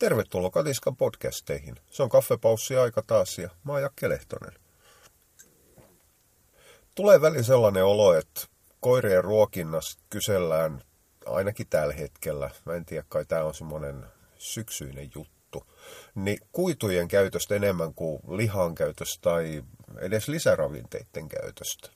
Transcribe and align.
Tervetuloa 0.00 0.50
Katiskan 0.50 0.96
podcasteihin. 0.96 1.76
Se 1.90 2.02
on 2.02 2.08
kaffepaussi 2.08 2.76
aika 2.76 3.02
taas 3.02 3.38
ja 3.38 3.50
mä 3.64 3.72
oon 3.72 3.82
Jakke 3.82 4.08
Lehtonen. 4.08 4.52
Tulee 6.94 7.20
välin 7.20 7.44
sellainen 7.44 7.84
olo, 7.84 8.14
että 8.14 8.40
koirien 8.80 9.24
ruokinnassa 9.24 9.98
kysellään 10.10 10.82
ainakin 11.26 11.66
tällä 11.70 11.94
hetkellä, 11.94 12.50
mä 12.64 12.74
en 12.74 12.84
tiedä 12.84 13.04
kai 13.08 13.24
tämä 13.24 13.44
on 13.44 13.54
semmoinen 13.54 14.04
syksyinen 14.38 15.10
juttu, 15.14 15.66
niin 16.14 16.38
kuitujen 16.52 17.08
käytöstä 17.08 17.54
enemmän 17.54 17.94
kuin 17.94 18.20
lihan 18.28 18.74
käytöstä 18.74 19.18
tai 19.22 19.64
edes 19.98 20.28
lisäravinteiden 20.28 21.28
käytöstä. 21.28 21.90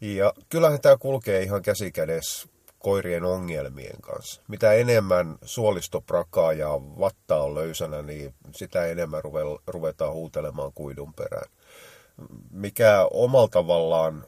Ja 0.00 0.32
kyllähän 0.48 0.80
tämä 0.80 0.96
kulkee 0.96 1.42
ihan 1.42 1.62
käsikädessä 1.62 2.48
koirien 2.78 3.24
ongelmien 3.24 4.00
kanssa. 4.00 4.42
Mitä 4.48 4.72
enemmän 4.72 5.38
suolistoprakaa 5.42 6.52
ja 6.52 6.68
vattaa 6.78 7.42
on 7.42 7.54
löysänä, 7.54 8.02
niin 8.02 8.34
sitä 8.54 8.86
enemmän 8.86 9.22
ruvetaan 9.66 10.12
huutelemaan 10.12 10.72
kuidun 10.72 11.14
perään. 11.14 11.50
Mikä 12.50 13.08
omalla 13.10 13.48
tavallaan, 13.48 14.26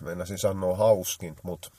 meinasin 0.00 0.38
sanoa 0.38 0.76
hauskin, 0.76 1.36
mutta 1.42 1.70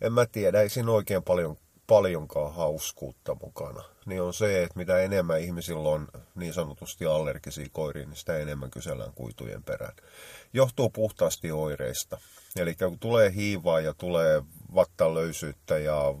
en 0.00 0.12
mä 0.12 0.26
tiedä, 0.26 0.60
ei 0.60 0.68
siinä 0.68 0.92
oikein 0.92 1.22
paljon, 1.22 1.56
paljonkaan 1.86 2.54
hauskuutta 2.54 3.36
mukana. 3.42 3.84
Niin 4.06 4.22
on 4.22 4.34
se, 4.34 4.62
että 4.62 4.78
mitä 4.78 5.00
enemmän 5.00 5.40
ihmisillä 5.40 5.88
on 5.88 6.08
niin 6.34 6.52
sanotusti 6.52 7.06
allergisia 7.06 7.66
koiria, 7.72 8.06
niin 8.06 8.16
sitä 8.16 8.38
enemmän 8.38 8.70
kysellään 8.70 9.12
kuitujen 9.12 9.62
perään. 9.62 9.96
Johtuu 10.52 10.90
puhtaasti 10.90 11.52
oireista. 11.52 12.18
Eli 12.56 12.74
kun 12.74 12.98
tulee 12.98 13.32
hiivaa 13.34 13.80
ja 13.80 13.94
tulee 13.94 14.42
vattalöysyyttä 14.74 15.78
ja 15.78 16.14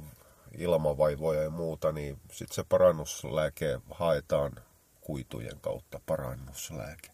ilmavaivoja 0.58 1.42
ja 1.42 1.50
muuta, 1.50 1.92
niin 1.92 2.18
sitten 2.32 2.54
se 2.54 2.64
parannuslääke 2.68 3.80
haetaan 3.90 4.52
kuitujen 5.00 5.60
kautta. 5.60 6.00
Parannuslääke. 6.06 7.10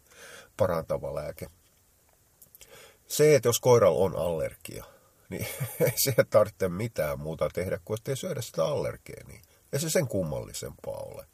Parantava 0.57 1.15
lääke. 1.15 1.47
Se, 3.07 3.35
että 3.35 3.49
jos 3.49 3.59
koiralla 3.59 4.05
on 4.05 4.15
allergia, 4.15 4.85
niin 5.29 5.47
ei 5.85 5.93
se 5.95 6.13
tarvitse 6.29 6.69
mitään 6.69 7.19
muuta 7.19 7.49
tehdä 7.49 7.79
kuin 7.85 7.97
ettei 7.97 8.15
syödä 8.15 8.41
sitä 8.41 8.65
allergeenia. 8.65 9.41
Ei 9.73 9.79
se 9.79 9.89
sen 9.89 10.07
kummallisempaa 10.07 10.97
ole. 10.97 11.25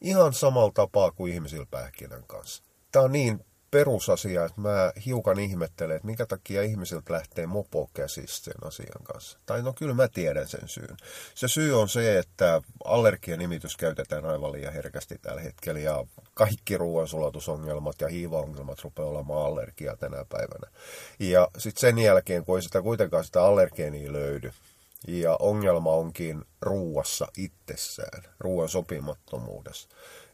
Ihan 0.00 0.32
samalla 0.32 0.72
tapaa 0.74 1.10
kuin 1.10 1.32
ihmisillä 1.32 1.66
pähkinän 1.70 2.24
kanssa. 2.26 2.62
Tämä 2.92 3.04
on 3.04 3.12
niin 3.12 3.44
perusasia, 3.70 4.44
että 4.44 4.60
mä 4.60 4.92
hiukan 5.06 5.38
ihmettelen, 5.38 5.96
että 5.96 6.06
minkä 6.06 6.26
takia 6.26 6.62
ihmisiltä 6.62 7.12
lähtee 7.12 7.46
mopo 7.46 7.90
käsistä 7.94 8.44
sen 8.44 8.66
asian 8.66 9.02
kanssa. 9.02 9.38
Tai 9.46 9.62
no 9.62 9.72
kyllä 9.72 9.94
mä 9.94 10.08
tiedän 10.08 10.48
sen 10.48 10.68
syyn. 10.68 10.96
Se 11.34 11.48
syy 11.48 11.80
on 11.80 11.88
se, 11.88 12.18
että 12.18 12.62
allergianimitys 12.84 13.76
käytetään 13.76 14.24
aivan 14.24 14.52
liian 14.52 14.72
herkästi 14.72 15.18
tällä 15.22 15.40
hetkellä 15.40 15.80
ja 15.80 16.06
kaikki 16.34 16.76
ruoansulatusongelmat 16.76 18.00
ja 18.00 18.08
hiivaongelmat 18.08 18.84
rupeaa 18.84 19.08
olemaan 19.08 19.46
allergia 19.46 19.96
tänä 19.96 20.24
päivänä. 20.28 20.70
Ja 21.18 21.48
sitten 21.58 21.80
sen 21.80 21.98
jälkeen, 21.98 22.44
kun 22.44 22.58
ei 22.58 22.62
sitä 22.62 22.82
kuitenkaan 22.82 23.24
sitä 23.24 23.42
allergeenia 23.42 24.12
löydy, 24.12 24.52
ja 25.08 25.36
ongelma 25.40 25.90
onkin 25.90 26.44
ruuassa 26.60 27.28
itsessään, 27.36 28.22
ruoan 28.40 28.68
sopimattomuudessa 28.68 29.88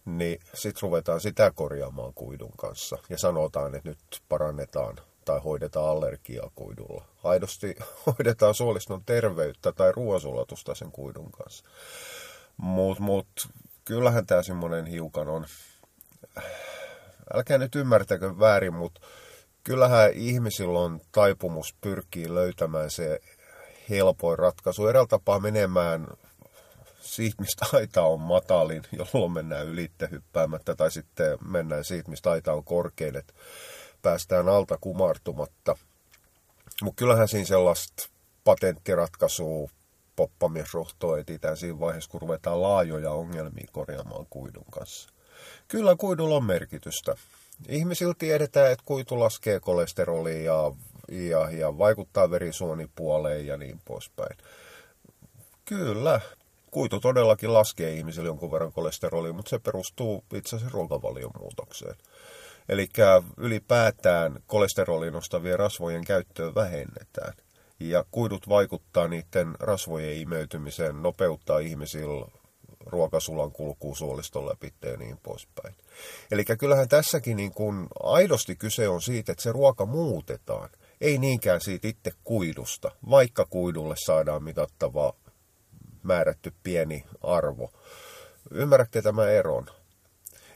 niin 0.05 0.41
sitten 0.55 0.83
ruvetaan 0.83 1.20
sitä 1.20 1.50
korjaamaan 1.55 2.14
kuidun 2.14 2.53
kanssa 2.56 2.98
ja 3.08 3.19
sanotaan, 3.19 3.75
että 3.75 3.89
nyt 3.89 3.98
parannetaan 4.28 4.97
tai 5.25 5.41
hoidetaan 5.41 5.89
allergiaa 5.89 6.50
kuidulla. 6.55 7.05
Aidosti 7.25 7.77
hoidetaan 8.06 8.55
suoliston 8.55 9.05
terveyttä 9.05 9.72
tai 9.72 9.92
ruoansulatusta 9.92 10.75
sen 10.75 10.92
kuidun 10.92 11.33
kanssa. 11.33 11.64
Mutta 12.56 13.03
mut, 13.03 13.28
kyllähän 13.84 14.27
tämä 14.27 14.42
semmoinen 14.42 14.86
hiukan 14.86 15.28
on, 15.28 15.47
älkää 17.34 17.59
nyt 17.59 17.75
ymmärtäkö 17.75 18.39
väärin, 18.39 18.75
mutta 18.75 19.00
kyllähän 19.64 20.12
ihmisillä 20.14 20.78
on 20.78 21.00
taipumus 21.12 21.75
pyrkii 21.81 22.34
löytämään 22.34 22.91
se 22.91 23.21
helpoin 23.91 24.38
ratkaisu. 24.38 24.87
Eräällä 24.87 25.09
tapaa 25.09 25.41
menemään 25.41 26.06
siitä, 27.02 27.42
mistä 27.42 27.66
aita 27.72 28.02
on 28.02 28.20
matalin, 28.20 28.82
jolloin 28.92 29.32
mennään 29.32 29.66
ylitte 29.66 30.08
hyppäämättä, 30.10 30.74
tai 30.74 30.90
sitten 30.90 31.38
mennään 31.48 31.84
siitä, 31.84 32.10
mistä 32.10 32.30
aita 32.30 32.52
on 32.52 32.64
korkein, 32.64 33.16
että 33.16 33.32
päästään 34.02 34.48
alta 34.48 34.78
kumartumatta. 34.80 35.76
Mutta 36.82 36.98
kyllähän 36.98 37.28
siinä 37.28 37.46
sellaista 37.46 38.08
patenttiratkaisua 38.44 39.70
poppamiesrohtoa 40.16 41.18
etsitään 41.18 41.56
siinä 41.56 41.80
vaiheessa, 41.80 42.10
kun 42.10 42.20
ruvetaan 42.20 42.62
laajoja 42.62 43.10
ongelmia 43.10 43.69
korjaamaan 43.72 44.26
kuidun 44.30 44.64
kanssa. 44.70 45.10
Kyllä 45.69 45.96
kuidulla 45.96 46.36
on 46.36 46.44
merkitystä. 46.44 47.14
Ihmisillä 47.69 48.14
tiedetään, 48.19 48.72
että 48.72 48.84
kuitu 48.84 49.20
laskee 49.20 49.60
kolesterolia 49.60 50.42
ja, 50.42 50.72
ja, 51.08 51.50
ja 51.50 51.78
vaikuttaa 51.78 52.30
verisuonipuoleen 52.30 53.46
ja 53.46 53.56
niin 53.56 53.80
poispäin. 53.84 54.36
Kyllä, 55.64 56.20
kuitu 56.72 57.00
todellakin 57.00 57.53
laskee 57.53 57.93
ihmisille 57.93 58.28
jonkun 58.28 58.53
verran 58.53 58.72
kolesterolia, 58.72 59.33
mutta 59.33 59.50
se 59.50 59.59
perustuu 59.59 60.25
itse 60.34 60.56
asiassa 60.56 60.75
ruokavalion 60.75 61.31
muutokseen. 61.41 61.97
Eli 62.69 62.88
ylipäätään 63.37 64.43
kolesterolin 64.47 65.12
nostavien 65.12 65.59
rasvojen 65.59 66.05
käyttöä 66.05 66.55
vähennetään. 66.55 67.32
Ja 67.81 68.05
kuidut 68.11 68.49
vaikuttaa 68.49 69.09
niiden 69.09 69.55
rasvojen 69.61 70.16
imeytymiseen, 70.16 71.03
nopeuttaa 71.03 71.59
ihmisillä 71.59 72.27
ruokasulan 72.87 73.53
kulkuu 73.53 73.94
suoliston 73.94 74.49
läpi 74.49 74.75
ja 74.82 74.97
niin 74.97 75.19
poispäin. 75.22 75.75
Eli 76.31 76.44
kyllähän 76.44 76.88
tässäkin 76.88 77.37
niin 77.37 77.53
kun 77.53 77.87
aidosti 78.03 78.56
kyse 78.56 78.88
on 78.88 79.03
siitä, 79.03 79.32
että 79.32 79.43
se 79.43 79.53
ruoka 79.53 79.87
muutetaan. 79.87 80.71
Ei 81.00 81.19
niinkään 81.19 81.61
siitä 81.61 81.88
itse 81.88 82.12
kuidusta, 82.25 82.91
vaikka 83.11 83.44
kuidulle 83.44 83.94
saadaan 84.06 84.43
mitattavaa 84.43 85.12
määrätty 86.02 86.52
pieni 86.62 87.04
arvo. 87.22 87.72
Ymmärrätte 88.50 89.02
tämän 89.02 89.30
eron? 89.30 89.66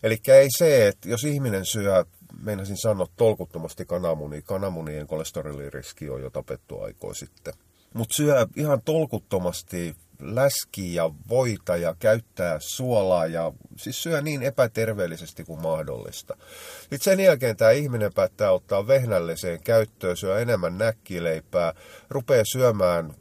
Eli 0.02 0.18
ei 0.28 0.48
se, 0.58 0.88
että 0.88 1.08
jos 1.08 1.24
ihminen 1.24 1.66
syö, 1.66 2.04
meinasin 2.42 2.76
sanoa 2.76 3.06
tolkuttomasti 3.16 3.84
kananmunia, 3.84 4.42
kananmunien 4.42 5.06
kolesteroliriski 5.06 6.10
on 6.10 6.22
jo 6.22 6.30
tapettu 6.30 6.80
aikoi 6.80 7.14
sitten. 7.14 7.54
Mutta 7.94 8.14
syö 8.14 8.46
ihan 8.56 8.82
tolkuttomasti 8.82 9.94
läskiä 10.20 11.02
ja 11.02 11.10
voita 11.28 11.76
ja 11.76 11.94
käyttää 11.98 12.56
suolaa 12.60 13.26
ja 13.26 13.52
siis 13.76 14.02
syö 14.02 14.22
niin 14.22 14.42
epäterveellisesti 14.42 15.44
kuin 15.44 15.62
mahdollista. 15.62 16.36
Sitten 16.80 17.00
sen 17.00 17.20
jälkeen 17.20 17.56
tämä 17.56 17.70
ihminen 17.70 18.12
päättää 18.12 18.52
ottaa 18.52 18.86
vehnälliseen 18.86 19.62
käyttöön, 19.62 20.16
syö 20.16 20.40
enemmän 20.40 20.78
näkkileipää, 20.78 21.72
rupeaa 22.10 22.44
syömään 22.52 23.14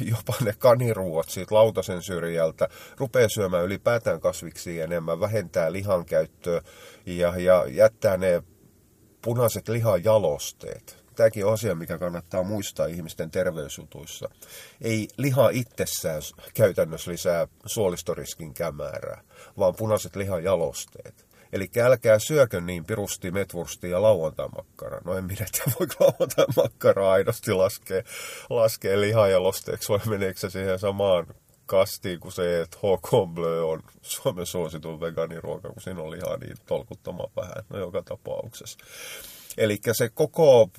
jopa 0.00 0.34
ne 0.44 0.54
kaniruot 0.58 1.28
siitä 1.28 1.54
lautasen 1.54 2.02
syrjältä, 2.02 2.68
rupeaa 2.96 3.28
syömään 3.28 3.64
ylipäätään 3.64 4.20
kasviksi 4.20 4.80
enemmän, 4.80 5.20
vähentää 5.20 5.72
lihan 5.72 6.04
käyttöä 6.04 6.62
ja, 7.06 7.38
ja 7.38 7.66
jättää 7.68 8.16
ne 8.16 8.42
punaiset 9.22 9.68
lihajalosteet. 9.68 11.04
Tämäkin 11.16 11.46
on 11.46 11.52
asia, 11.52 11.74
mikä 11.74 11.98
kannattaa 11.98 12.42
muistaa 12.42 12.86
ihmisten 12.86 13.30
terveysjutuissa. 13.30 14.28
Ei 14.80 15.08
liha 15.16 15.50
itsessään 15.50 16.22
käytännössä 16.54 17.10
lisää 17.10 17.48
suolistoriskin 17.66 18.54
kämärää, 18.54 19.20
vaan 19.58 19.74
punaiset 19.74 20.16
lihajalosteet. 20.16 21.27
Eli 21.52 21.70
älkää 21.82 22.18
syökö 22.18 22.60
niin 22.60 22.84
pirusti, 22.84 23.30
metvurstia 23.30 23.90
ja 23.90 24.02
lauantai-makkaraa. 24.02 25.00
No 25.04 25.14
en 25.14 25.24
minä 25.24 25.46
tiedä, 25.52 25.72
voiko 25.80 25.94
lauantai-makkaraa 26.00 27.12
aidosti 27.12 27.52
laskea, 27.52 28.02
laskea 28.50 29.00
lihajalosteeksi 29.00 29.88
vai 29.88 30.00
meneekö 30.06 30.40
se 30.40 30.50
siihen 30.50 30.78
samaan 30.78 31.26
kastiin 31.66 32.20
kuin 32.20 32.32
se, 32.32 32.60
että 32.60 32.78
HK 32.78 33.34
Bleu 33.34 33.70
on 33.70 33.82
Suomen 34.02 34.46
suosituin 34.46 35.00
vegaaniruoka, 35.00 35.68
kun 35.68 35.82
siinä 35.82 36.02
on 36.02 36.10
lihaa 36.10 36.36
niin 36.36 36.56
tolkuttoman 36.66 37.28
vähän. 37.36 37.64
No 37.68 37.78
joka 37.78 38.02
tapauksessa. 38.02 38.78
Eli 39.58 39.78
se 39.92 40.08
koko 40.08 40.70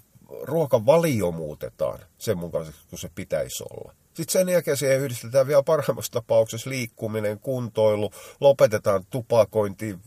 ruokavalio 0.41 1.31
muutetaan 1.31 1.99
sen 2.17 2.37
mukaiseksi, 2.37 2.81
kun 2.89 2.99
se 2.99 3.09
pitäisi 3.15 3.63
olla. 3.63 3.93
Sitten 4.13 4.33
sen 4.33 4.49
jälkeen 4.49 4.77
siihen 4.77 4.99
yhdistetään 4.99 5.47
vielä 5.47 5.63
parhaimmassa 5.63 6.11
tapauksessa 6.11 6.69
liikkuminen, 6.69 7.39
kuntoilu, 7.39 8.11
lopetetaan 8.39 9.05
tupakointi, 9.09 9.99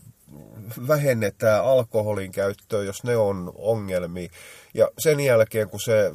vähennetään 0.87 1.63
alkoholin 1.63 2.31
käyttöä, 2.31 2.83
jos 2.83 3.03
ne 3.03 3.17
on 3.17 3.51
ongelmia. 3.55 4.29
Ja 4.73 4.89
sen 4.97 5.19
jälkeen, 5.19 5.69
kun 5.69 5.79
se 5.79 6.13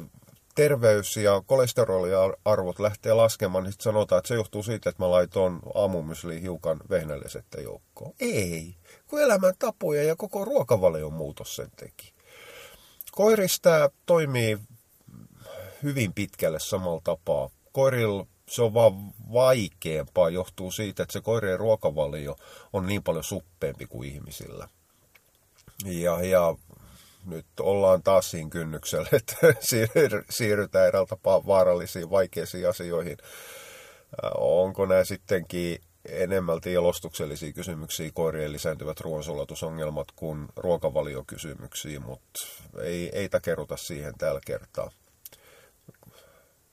terveys- 0.55 1.17
ja 1.17 1.41
kolesteroliarvot 1.45 2.79
lähtee 2.79 3.13
laskemaan, 3.13 3.63
niin 3.63 3.73
sanotaan, 3.79 4.19
että 4.19 4.27
se 4.27 4.35
johtuu 4.35 4.63
siitä, 4.63 4.89
että 4.89 5.03
mä 5.03 5.11
laitoin 5.11 5.59
aamumysliin 5.73 6.41
hiukan 6.41 6.79
vehnällisettä 6.89 7.61
joukkoon. 7.61 8.13
Ei, 8.19 8.75
kun 9.07 9.21
elämän 9.21 9.53
tapoja 9.59 10.03
ja 10.03 10.15
koko 10.15 10.45
ruokavalion 10.45 11.13
muutos 11.13 11.55
sen 11.55 11.71
teki. 11.75 12.13
Koirista 13.11 13.91
toimii 14.05 14.57
hyvin 15.83 16.13
pitkälle 16.13 16.59
samalla 16.59 17.01
tapaa. 17.03 17.49
Koirilla 17.71 18.25
Se 18.49 18.61
on 18.61 18.73
vaan 18.73 18.93
vaikeampaa, 19.33 20.29
johtuu 20.29 20.71
siitä, 20.71 21.03
että 21.03 21.13
se 21.13 21.21
koirien 21.21 21.59
ruokavalio 21.59 22.35
on 22.73 22.87
niin 22.87 23.03
paljon 23.03 23.23
suppeempi 23.23 23.85
kuin 23.85 24.09
ihmisillä. 24.09 24.67
Ja, 25.85 26.25
ja 26.25 26.55
nyt 27.25 27.45
ollaan 27.59 28.03
taas 28.03 28.31
siinä 28.31 28.49
kynnyksellä, 28.49 29.09
että 29.17 29.35
siirrytään 30.29 30.87
eräällä 30.87 31.07
tapaa 31.07 31.45
vaarallisiin, 31.45 32.09
vaikeisiin 32.09 32.69
asioihin. 32.69 33.17
Onko 34.37 34.85
nämä 34.85 35.03
sittenkin 35.03 35.81
enemmälti 36.05 36.73
jalostuksellisia 36.73 37.53
kysymyksiä, 37.53 38.11
koirien 38.13 38.51
lisääntyvät 38.51 38.99
ruoansulatusongelmat 38.99 40.07
kuin 40.15 40.47
ruokavaliokysymyksiä, 40.55 41.99
mutta 41.99 42.39
ei, 42.83 43.09
ei 43.13 43.29
takeruta 43.29 43.77
siihen 43.77 44.13
tällä 44.17 44.41
kertaa. 44.45 44.91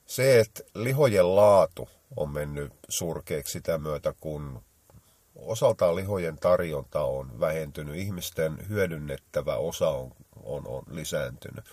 Se, 0.07 0.39
että 0.39 0.63
lihojen 0.75 1.35
laatu 1.35 1.89
on 2.15 2.29
mennyt 2.29 2.73
surkeaksi 2.89 3.51
sitä 3.51 3.77
myötä, 3.77 4.13
kun 4.19 4.61
osaltaan 5.35 5.95
lihojen 5.95 6.35
tarjonta 6.35 7.03
on 7.03 7.39
vähentynyt, 7.39 7.95
ihmisten 7.95 8.69
hyödynnettävä 8.69 9.55
osa 9.55 9.89
on, 9.89 10.11
on, 10.43 10.67
on 10.67 10.83
lisääntynyt 10.89 11.65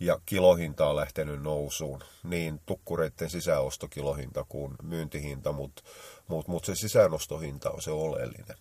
ja 0.00 0.20
kilohinta 0.26 0.88
on 0.88 0.96
lähtenyt 0.96 1.42
nousuun, 1.42 2.00
niin 2.22 2.60
tukkureiden 2.66 3.30
sisäostokilohinta 3.30 4.44
kuin 4.48 4.74
myyntihinta, 4.82 5.52
mutta 5.52 5.82
mut, 6.28 6.48
mut 6.48 6.64
se 6.64 6.74
sisäänostohinta 6.74 7.70
on 7.70 7.82
se 7.82 7.90
oleellinen. 7.90 8.56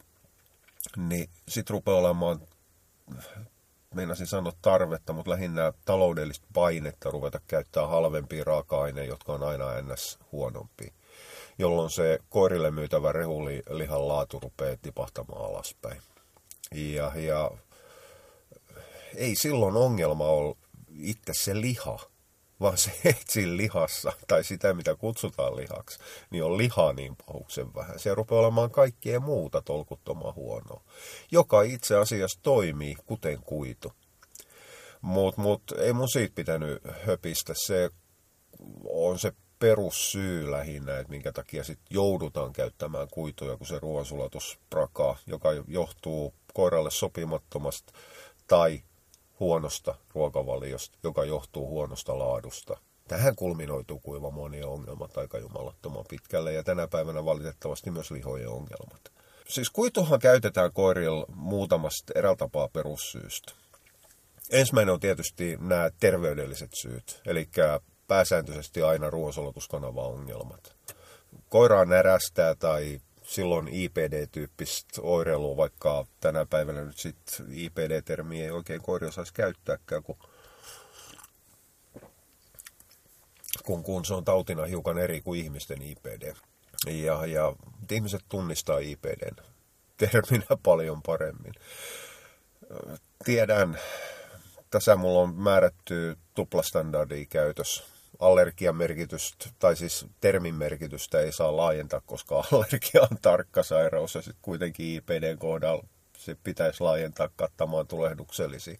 Niin 0.97 1.29
sit 1.47 1.69
rupeaa 1.69 1.97
olemaan, 1.97 2.41
meinasin 3.95 4.27
sanoa 4.27 4.53
tarvetta, 4.61 5.13
mutta 5.13 5.31
lähinnä 5.31 5.73
taloudellista 5.85 6.47
painetta 6.53 7.11
ruveta 7.11 7.39
käyttää 7.47 7.87
halvempia 7.87 8.43
raaka-aineita, 8.43 9.09
jotka 9.09 9.33
on 9.33 9.43
aina 9.43 9.65
ns. 9.81 10.19
huonompia 10.31 10.91
jolloin 11.57 11.89
se 11.91 12.19
koirille 12.29 12.71
myytävä 12.71 13.11
rehulihan 13.11 14.07
laatu 14.07 14.39
rupeaa 14.39 14.77
tipahtamaan 14.81 15.45
alaspäin. 15.45 16.01
Ja, 16.71 17.11
ja 17.15 17.51
ei 19.15 19.35
silloin 19.35 19.75
ongelma 19.75 20.27
ole 20.27 20.55
itse 20.99 21.33
se 21.33 21.61
liha, 21.61 21.99
vaan 22.59 22.77
se, 22.77 22.91
että 23.05 23.23
siinä 23.27 23.57
lihassa, 23.57 24.13
tai 24.27 24.43
sitä 24.43 24.73
mitä 24.73 24.95
kutsutaan 24.95 25.55
lihaksi, 25.55 25.99
niin 26.29 26.43
on 26.43 26.57
lihaa 26.57 26.93
niin 26.93 27.15
pahuksen 27.15 27.75
vähän. 27.75 27.99
Se 27.99 28.15
rupeaa 28.15 28.41
olemaan 28.41 28.71
kaikkea 28.71 29.19
muuta 29.19 29.61
tolkuttoman 29.61 30.35
huonoa, 30.35 30.81
joka 31.31 31.61
itse 31.61 31.95
asiassa 31.95 32.39
toimii 32.43 32.95
kuten 33.05 33.39
kuitu. 33.41 33.93
Mutta 35.01 35.41
mut, 35.41 35.61
ei 35.77 35.93
mun 35.93 36.09
siitä 36.09 36.35
pitänyt 36.35 36.81
höpistä. 37.05 37.53
Se 37.65 37.89
on 38.89 39.19
se 39.19 39.31
perussyy 39.59 40.51
lähinnä, 40.51 40.99
että 40.99 41.11
minkä 41.11 41.31
takia 41.31 41.63
sit 41.63 41.79
joudutaan 41.89 42.53
käyttämään 42.53 43.07
kuituja, 43.11 43.57
kun 43.57 43.67
se 43.67 43.79
ruoansulatus 43.79 44.59
prakaa, 44.69 45.17
joka 45.27 45.49
johtuu 45.67 46.33
koiralle 46.53 46.91
sopimattomasta 46.91 47.93
tai 48.47 48.83
huonosta 49.39 49.95
ruokavaliosta, 50.13 50.97
joka 51.03 51.25
johtuu 51.25 51.67
huonosta 51.67 52.19
laadusta. 52.19 52.77
Tähän 53.07 53.35
kulminoituu 53.35 53.99
kuiva 53.99 54.31
monia 54.31 54.67
ongelmat 54.67 55.17
aika 55.17 55.37
jumalattoman 55.37 56.05
pitkälle 56.09 56.53
ja 56.53 56.63
tänä 56.63 56.87
päivänä 56.87 57.25
valitettavasti 57.25 57.91
myös 57.91 58.11
lihojen 58.11 58.49
ongelmat. 58.49 59.11
Siis 59.47 59.69
kuituhan 59.69 60.19
käytetään 60.19 60.73
koirilla 60.73 61.25
muutamasta 61.35 62.13
eräältapaa 62.15 62.67
perussyystä. 62.67 63.53
Ensimmäinen 64.51 64.93
on 64.93 64.99
tietysti 64.99 65.57
nämä 65.59 65.89
terveydelliset 65.99 66.69
syyt, 66.81 67.21
eli 67.25 67.49
pääsääntöisesti 68.07 68.81
aina 68.81 69.09
ruoansulatuskanava-ongelmat. 69.09 70.75
Koiraa 71.49 71.85
närästää 71.85 72.55
tai 72.55 72.99
silloin 73.25 73.67
IPD-tyyppistä 73.67 75.01
oireilua, 75.01 75.57
vaikka 75.57 76.05
tänä 76.19 76.45
päivänä 76.45 76.81
nyt 76.85 76.97
sitten 76.97 77.45
IPD-termiä 77.51 78.43
ei 78.43 78.51
oikein 78.51 78.81
koiri 78.81 79.07
osaisi 79.07 79.33
käyttääkään, 79.33 80.03
kun, 80.03 80.17
kun, 83.63 83.83
kun 83.83 84.05
se 84.05 84.13
on 84.13 84.25
tautina 84.25 84.65
hiukan 84.65 84.97
eri 84.97 85.21
kuin 85.21 85.39
ihmisten 85.39 85.81
IPD. 85.81 86.33
Ja, 86.87 87.25
ja 87.25 87.55
ihmiset 87.91 88.21
tunnistaa 88.29 88.79
IPDn 88.79 89.35
terminä 89.97 90.57
paljon 90.63 91.01
paremmin. 91.01 91.53
Tiedän, 93.25 93.79
tässä 94.69 94.95
mulla 94.95 95.19
on 95.19 95.35
määrätty 95.35 96.17
tuplastandardia 96.33 97.25
käytössä 97.25 97.94
allergian 98.19 98.75
merkitystä, 98.75 99.49
tai 99.59 99.75
siis 99.75 100.05
termin 100.21 100.55
merkitystä 100.55 101.19
ei 101.19 101.31
saa 101.31 101.57
laajentaa, 101.57 102.01
koska 102.05 102.43
allergia 102.51 103.01
on 103.11 103.17
tarkka 103.21 103.63
sairaus 103.63 104.15
ja 104.15 104.21
sitten 104.21 104.41
kuitenkin 104.41 104.95
IPDn 104.95 105.37
kohdalla 105.37 105.83
se 106.17 106.35
pitäisi 106.43 106.83
laajentaa 106.83 107.29
kattamaan 107.35 107.87
tulehduksellisia. 107.87 108.77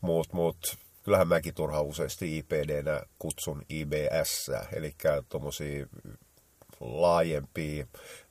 Mutta 0.00 0.36
mut, 0.36 0.76
kyllähän 1.02 1.28
mäkin 1.28 1.54
turha 1.54 1.80
useasti 1.80 2.38
IPDnä 2.38 3.02
kutsun 3.18 3.62
IBS, 3.68 4.50
eli 4.72 4.94
tuommoisia 5.28 5.86
laajempia, 6.80 7.86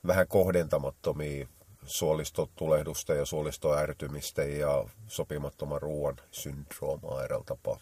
vähän 0.06 0.28
kohdentamattomia 0.28 1.46
suolistotulehdusta 1.86 3.14
ja 3.14 3.26
suolistoärtymistä 3.26 4.44
ja 4.44 4.84
sopimattoman 5.06 5.82
ruoan 5.82 6.16
syndroomaa 6.30 7.24
eräällä 7.24 7.44
tapaa. 7.44 7.80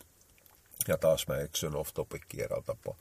Ja 0.88 0.98
taas 0.98 1.26
mä 1.28 1.36
eksyn 1.36 1.76
off 1.76 1.94
topic 1.94 2.22
tapaa. 2.66 2.94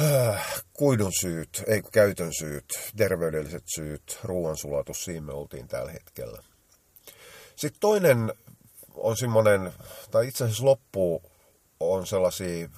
Äh, 0.00 0.62
kuidun 0.72 1.12
syyt, 1.20 1.62
ei 1.66 1.82
käytön 1.92 2.30
syyt, 2.38 2.64
terveydelliset 2.96 3.64
syyt, 3.74 4.18
ruoansulatus, 4.22 5.04
siinä 5.04 5.26
me 5.26 5.32
oltiin 5.32 5.68
tällä 5.68 5.92
hetkellä. 5.92 6.42
Sitten 7.56 7.80
toinen 7.80 8.32
on 8.94 9.16
semmoinen, 9.16 9.72
tai 10.10 10.28
itse 10.28 10.44
asiassa 10.44 10.64
loppu 10.64 11.22
on 11.80 12.06
sellaisia 12.06 12.68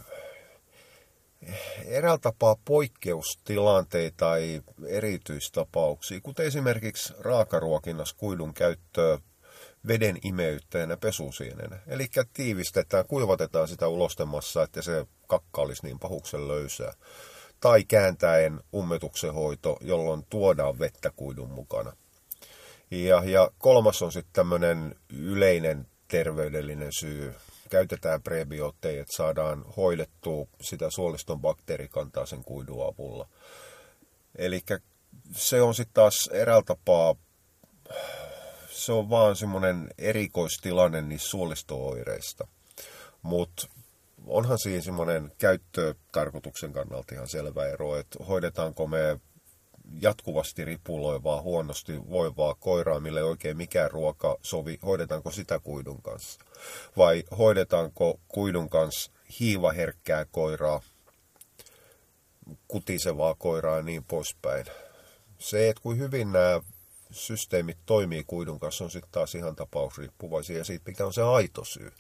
eräällä 1.85 2.19
tapaa 2.19 2.57
poikkeustilanteita 2.65 4.17
tai 4.17 4.63
erityistapauksia, 4.87 6.21
kuten 6.21 6.47
esimerkiksi 6.47 7.13
raakaruokinnassa 7.19 8.17
kuidun 8.19 8.55
käyttöä 8.55 9.19
veden 9.89 10.19
imeyttäjänä 10.25 10.97
pesusienenä. 10.97 11.79
Eli 11.87 12.07
tiivistetään, 12.33 13.07
kuivatetaan 13.07 13.69
sitä 13.69 13.89
ulostemassa, 13.89 14.63
että 14.63 14.83
se 14.83 15.07
kakka 15.27 15.63
olisi 15.63 15.87
niin 15.87 15.99
pahuksen 15.99 16.49
löysää. 16.49 16.93
Tai 17.61 17.85
kääntäen 17.85 18.61
ummetuksen 18.75 19.35
hoito, 19.35 19.79
jolloin 19.81 20.27
tuodaan 20.31 20.79
vettä 20.79 21.11
kuidun 21.17 21.51
mukana. 21.51 21.93
Ja, 22.91 23.23
ja 23.25 23.51
kolmas 23.59 24.03
on 24.03 24.13
sitten 24.13 24.33
tämmöinen 24.33 24.95
yleinen 25.11 25.87
terveydellinen 26.09 26.93
syy. 26.93 27.35
Käytetään 27.71 28.23
prebiootteja, 28.23 29.01
että 29.01 29.17
saadaan 29.17 29.65
hoidettua 29.77 30.47
sitä 30.61 30.91
suoliston 30.91 31.41
bakteerikantaa 31.41 32.27
sen 32.27 32.45
kuidun 32.45 32.87
avulla. 32.87 33.29
Eli 34.37 34.61
se 35.33 35.63
on 35.63 35.75
sitten 35.75 35.95
taas 35.95 36.31
eräältä 36.33 36.67
tapaa 36.67 37.15
se 38.81 38.93
on 38.93 39.11
vaan 39.11 39.37
semmoinen 39.37 39.89
erikoistilanne 39.99 41.03
niistä 41.03 41.29
suolistooireista. 41.29 42.47
Mutta 43.23 43.69
onhan 44.27 44.59
siinä 44.59 44.83
semmoinen 44.83 45.33
käyttötarkoituksen 45.39 46.73
kannalta 46.73 47.15
ihan 47.15 47.29
selvä 47.29 47.67
ero, 47.67 47.97
että 47.97 48.25
hoidetaanko 48.25 48.87
me 48.87 49.21
jatkuvasti 50.01 50.65
ripuloivaa, 50.65 51.43
huonosti 51.43 52.11
voivaa 52.11 52.55
koiraa, 52.55 53.01
mille 53.01 53.21
ei 53.21 53.25
oikein 53.25 53.57
mikään 53.57 53.91
ruoka 53.91 54.39
sovi, 54.43 54.79
hoidetaanko 54.87 55.31
sitä 55.31 55.59
kuidun 55.59 56.03
kanssa? 56.03 56.41
Vai 56.97 57.25
hoidetaanko 57.39 58.21
kuidun 58.29 58.69
kanssa 58.69 59.13
hiivaherkkää 59.41 60.25
koiraa, 60.25 60.81
kutisevaa 62.69 63.35
koiraa 63.35 63.77
ja 63.77 63.83
niin 63.83 64.05
poispäin? 64.05 64.67
Se, 65.39 65.69
että 65.69 65.83
kuin 65.83 65.99
hyvin 65.99 66.33
nämä 66.33 66.61
systeemit 67.11 67.79
toimii 67.87 68.25
kuidun 68.27 68.61
kanssa, 68.61 68.85
on 68.85 68.91
sitten 68.91 69.13
taas 69.13 69.35
ihan 69.35 69.57
tapausriippuvaisia 69.57 70.59
ja 70.59 70.65
siitä, 70.65 70.91
mikä 70.91 71.07
on 71.07 71.13
se 71.13 71.23
aito 71.23 71.65
syy. 71.65 71.93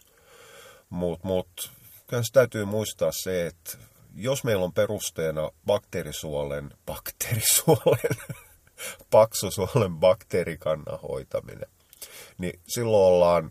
Mutta 0.90 1.26
mut, 1.26 1.72
kyllä 2.06 2.22
täytyy 2.32 2.64
muistaa 2.64 3.10
se, 3.12 3.46
että 3.46 3.78
jos 4.14 4.44
meillä 4.44 4.64
on 4.64 4.72
perusteena 4.72 5.50
bakteerisuolen, 5.66 6.70
bakteerisuolen, 6.86 8.16
paksusuolen 9.10 9.96
bakteerikannan 9.96 11.00
hoitaminen, 11.00 11.68
niin 12.38 12.60
silloin 12.68 13.14
ollaan 13.14 13.50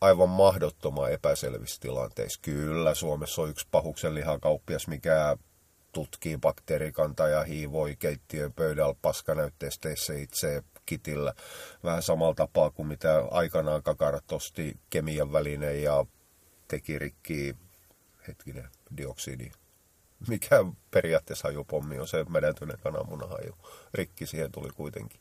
aivan 0.00 0.28
mahdottoman 0.28 1.12
epäselvissä 1.12 1.80
tilanteissa. 1.80 2.40
Kyllä, 2.42 2.94
Suomessa 2.94 3.42
on 3.42 3.50
yksi 3.50 3.66
pahuksen 3.70 4.14
lihakauppias, 4.14 4.88
mikä 4.88 5.36
tutkii 5.92 6.38
bakteerikantaa 6.38 7.28
ja 7.28 7.42
hiivoi 7.42 7.96
keittiön 7.96 8.52
pöydällä 8.52 8.94
paskanäytteisteissä 9.02 10.14
itse 10.14 10.62
kitillä. 10.86 11.34
Vähän 11.84 12.02
samalla 12.02 12.34
tapaa 12.34 12.70
kuin 12.70 12.86
mitä 12.86 13.24
aikanaan 13.30 13.82
kakarat 13.82 14.32
osti 14.32 14.76
kemian 14.90 15.32
välineen 15.32 15.82
ja 15.82 16.06
teki 16.68 16.98
rikki, 16.98 17.56
hetkinen, 18.28 18.68
dioksidi, 18.96 19.50
mikä 20.28 20.64
periaatteessa 20.90 21.48
hajupommi 21.48 21.98
on 21.98 22.08
se 22.08 22.24
mädäntyneen 22.28 22.78
kananmunahaju. 22.78 23.56
Rikki 23.94 24.26
siihen 24.26 24.52
tuli 24.52 24.70
kuitenkin. 24.70 25.20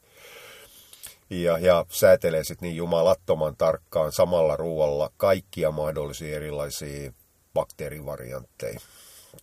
Ja, 1.29 1.57
ja 1.57 1.85
säätelee 1.89 2.43
sitten 2.43 2.67
niin 2.67 2.75
jumalattoman 2.75 3.55
tarkkaan 3.57 4.11
samalla 4.11 4.55
ruoalla 4.55 5.11
kaikkia 5.17 5.71
mahdollisia 5.71 6.35
erilaisia 6.35 7.13
bakteerivariantteja. 7.53 8.79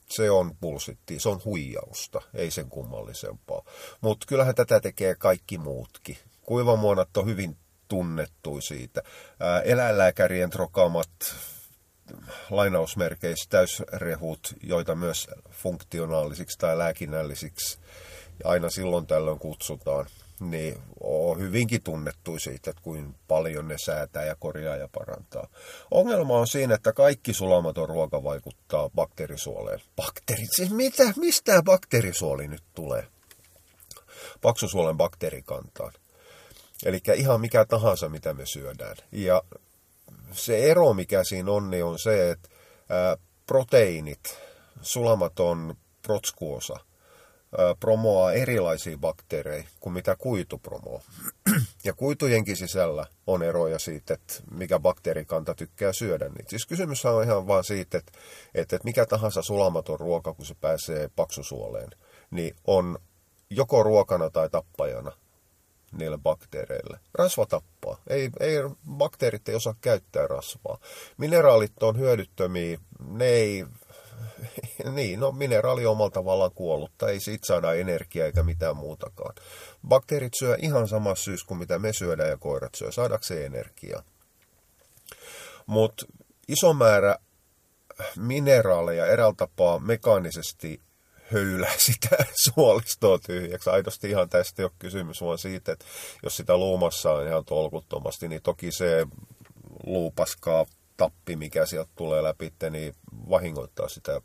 Se 0.09 0.31
on 0.31 0.57
pulsitti, 0.61 1.21
se 1.21 1.29
on 1.29 1.41
huijausta, 1.45 2.23
ei 2.35 2.51
sen 2.51 2.69
kummallisempaa. 2.69 3.65
Mutta 4.01 4.27
kyllähän 4.27 4.55
tätä 4.55 4.81
tekee 4.81 5.15
kaikki 5.15 5.59
muutkin. 5.59 6.19
Kuivamuonat 6.43 7.17
on 7.17 7.27
hyvin 7.27 7.57
tunnettu 7.89 8.61
siitä. 8.61 9.03
Eläinlääkärien 9.65 10.51
trokamat 10.51 11.11
lainausmerkeissä 12.51 13.51
täysrehut, 13.51 14.55
joita 14.63 14.95
myös 14.95 15.29
funktionaalisiksi 15.51 16.59
tai 16.59 16.79
lääkinnällisiksi 16.79 17.79
aina 18.45 18.71
silloin 18.71 19.07
tällöin 19.07 19.39
kutsutaan, 19.39 20.07
niin 20.41 20.83
on 21.01 21.41
hyvinkin 21.41 21.83
tunnettu 21.83 22.39
siitä, 22.39 22.71
että 22.71 22.83
kuinka 22.83 23.19
paljon 23.29 23.69
ne 23.69 23.79
säätää 23.79 24.25
ja 24.25 24.37
korjaa 24.39 24.77
ja 24.77 24.89
parantaa. 24.93 25.49
Ongelma 25.91 26.39
on 26.39 26.47
siinä, 26.47 26.75
että 26.75 26.93
kaikki 26.93 27.35
sulamaton 27.35 27.89
ruoka 27.89 28.25
vaikuttaa 28.25 28.91
bakteerisuoleen. 28.91 29.81
Bakteerit? 29.97 30.49
Siis 30.57 30.71
mitä? 30.71 31.13
Mistä 31.17 31.63
bakteerisuoli 31.63 32.49
nyt 32.49 32.63
tulee? 32.75 33.07
Paksusuolen 34.41 34.97
bakteerikantaan. 34.97 35.93
Eli 36.85 37.01
ihan 37.15 37.41
mikä 37.41 37.65
tahansa, 37.65 38.09
mitä 38.09 38.35
me 38.35 38.47
syödään. 38.47 38.97
Ja 39.13 39.43
se 40.33 40.59
ero, 40.71 40.95
mikä 40.95 41.25
siinä 41.25 41.53
on, 41.53 41.71
niin 41.71 41.85
on 41.85 41.99
se, 41.99 42.31
että 42.31 42.49
proteiinit, 43.47 44.39
sulamaton 44.83 45.75
protskuosa, 46.03 46.77
promoaa 47.81 48.33
erilaisia 48.33 48.99
bakteereja 48.99 49.65
kuin 49.81 49.93
mitä 49.93 50.17
kuitu 50.17 50.59
promoo. 50.59 51.03
Ja 51.85 51.93
kuitujenkin 51.93 52.57
sisällä 52.57 53.07
on 53.27 53.43
eroja 53.43 53.79
siitä, 53.79 54.15
että 54.15 54.35
mikä 54.51 54.79
bakteerikanta 54.79 55.55
tykkää 55.55 55.93
syödä 55.93 56.29
niitä. 56.29 56.51
Siis 56.51 56.67
kysymys 56.67 57.05
on 57.05 57.25
ihan 57.25 57.47
vaan 57.47 57.65
siitä, 57.65 57.99
että, 57.99 58.13
että 58.55 58.79
mikä 58.85 59.07
tahansa 59.07 59.43
sulamaton 59.43 60.01
ruoka, 60.01 60.35
kun 60.35 60.47
se 60.47 60.55
pääsee 60.61 61.11
paksusuoleen, 61.17 61.91
niin 62.31 62.57
on 62.67 62.99
joko 63.51 63.83
ruokana 63.83 64.31
tai 64.31 64.51
tappajana 64.51 65.13
niille 65.93 66.19
bakteereille. 66.19 67.01
Rasva 67.15 67.47
tappaa. 67.47 68.01
Ei, 68.07 68.31
ei, 68.41 68.57
bakteerit 68.91 69.49
ei 69.49 69.55
osaa 69.55 69.75
käyttää 69.81 70.27
rasvaa. 70.27 70.79
Mineraalit 71.17 71.83
on 71.83 71.99
hyödyttömiä. 71.99 72.79
Ne 73.11 73.27
ei, 73.27 73.67
niin, 74.97 75.21
no 75.21 75.33
mineraali 75.33 75.87
omalla 75.87 76.11
tavallaan 76.11 76.53
kuollutta. 76.55 77.09
Ei 77.09 77.21
siitä 77.21 77.47
saada 77.47 77.75
energiaa 77.75 78.27
eikä 78.27 78.43
mitään 78.43 78.77
muutakaan. 78.77 79.35
Bakteerit 79.89 80.33
syö 80.39 80.57
ihan 80.63 80.89
samassa 80.89 81.25
syys 81.25 81.45
kuin 81.45 81.59
mitä 81.59 81.79
me 81.79 81.93
syödään 81.93 82.29
ja 82.29 82.37
koirat 82.37 82.75
syö, 82.75 82.93
saadakseen 82.93 83.47
energiaa. 83.47 84.03
Mutta 85.67 86.07
iso 86.49 86.73
määrä 86.73 87.17
mineraaleja 88.17 89.07
eräällä 89.07 89.35
tapaa 89.37 89.79
mekaanisesti 89.79 90.81
höylää 91.33 91.75
sitä 91.87 92.17
suolistoa 92.45 93.19
tyhjäksi. 93.19 93.71
Aidosti 93.71 94.11
ihan 94.11 94.29
tästä 94.29 94.63
ei 94.63 94.65
ole 94.65 94.73
kysymys, 94.79 95.21
vaan 95.21 95.39
siitä, 95.39 95.73
että 95.73 95.85
jos 96.23 96.37
sitä 96.37 96.57
luumassa 96.57 97.13
on 97.13 97.27
ihan 97.27 97.45
tolkuttomasti, 97.45 98.29
niin 98.29 98.43
toki 98.43 98.73
se 98.73 99.07
luupaskaa 99.87 100.67
tappi, 100.97 101.37
mikä 101.37 101.67
sieltä 101.67 101.91
tulee 101.97 102.23
läpi, 102.23 102.53
niin 102.71 102.95
vahingoittaa 103.31 103.89
sitä 103.89 104.21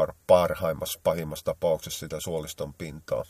par- 0.00 0.14
parhaimmassa, 0.26 1.00
pahimmassa 1.02 1.44
tapauksessa 1.44 2.00
sitä 2.00 2.20
suoliston 2.20 2.74
pintaa. 2.74 3.24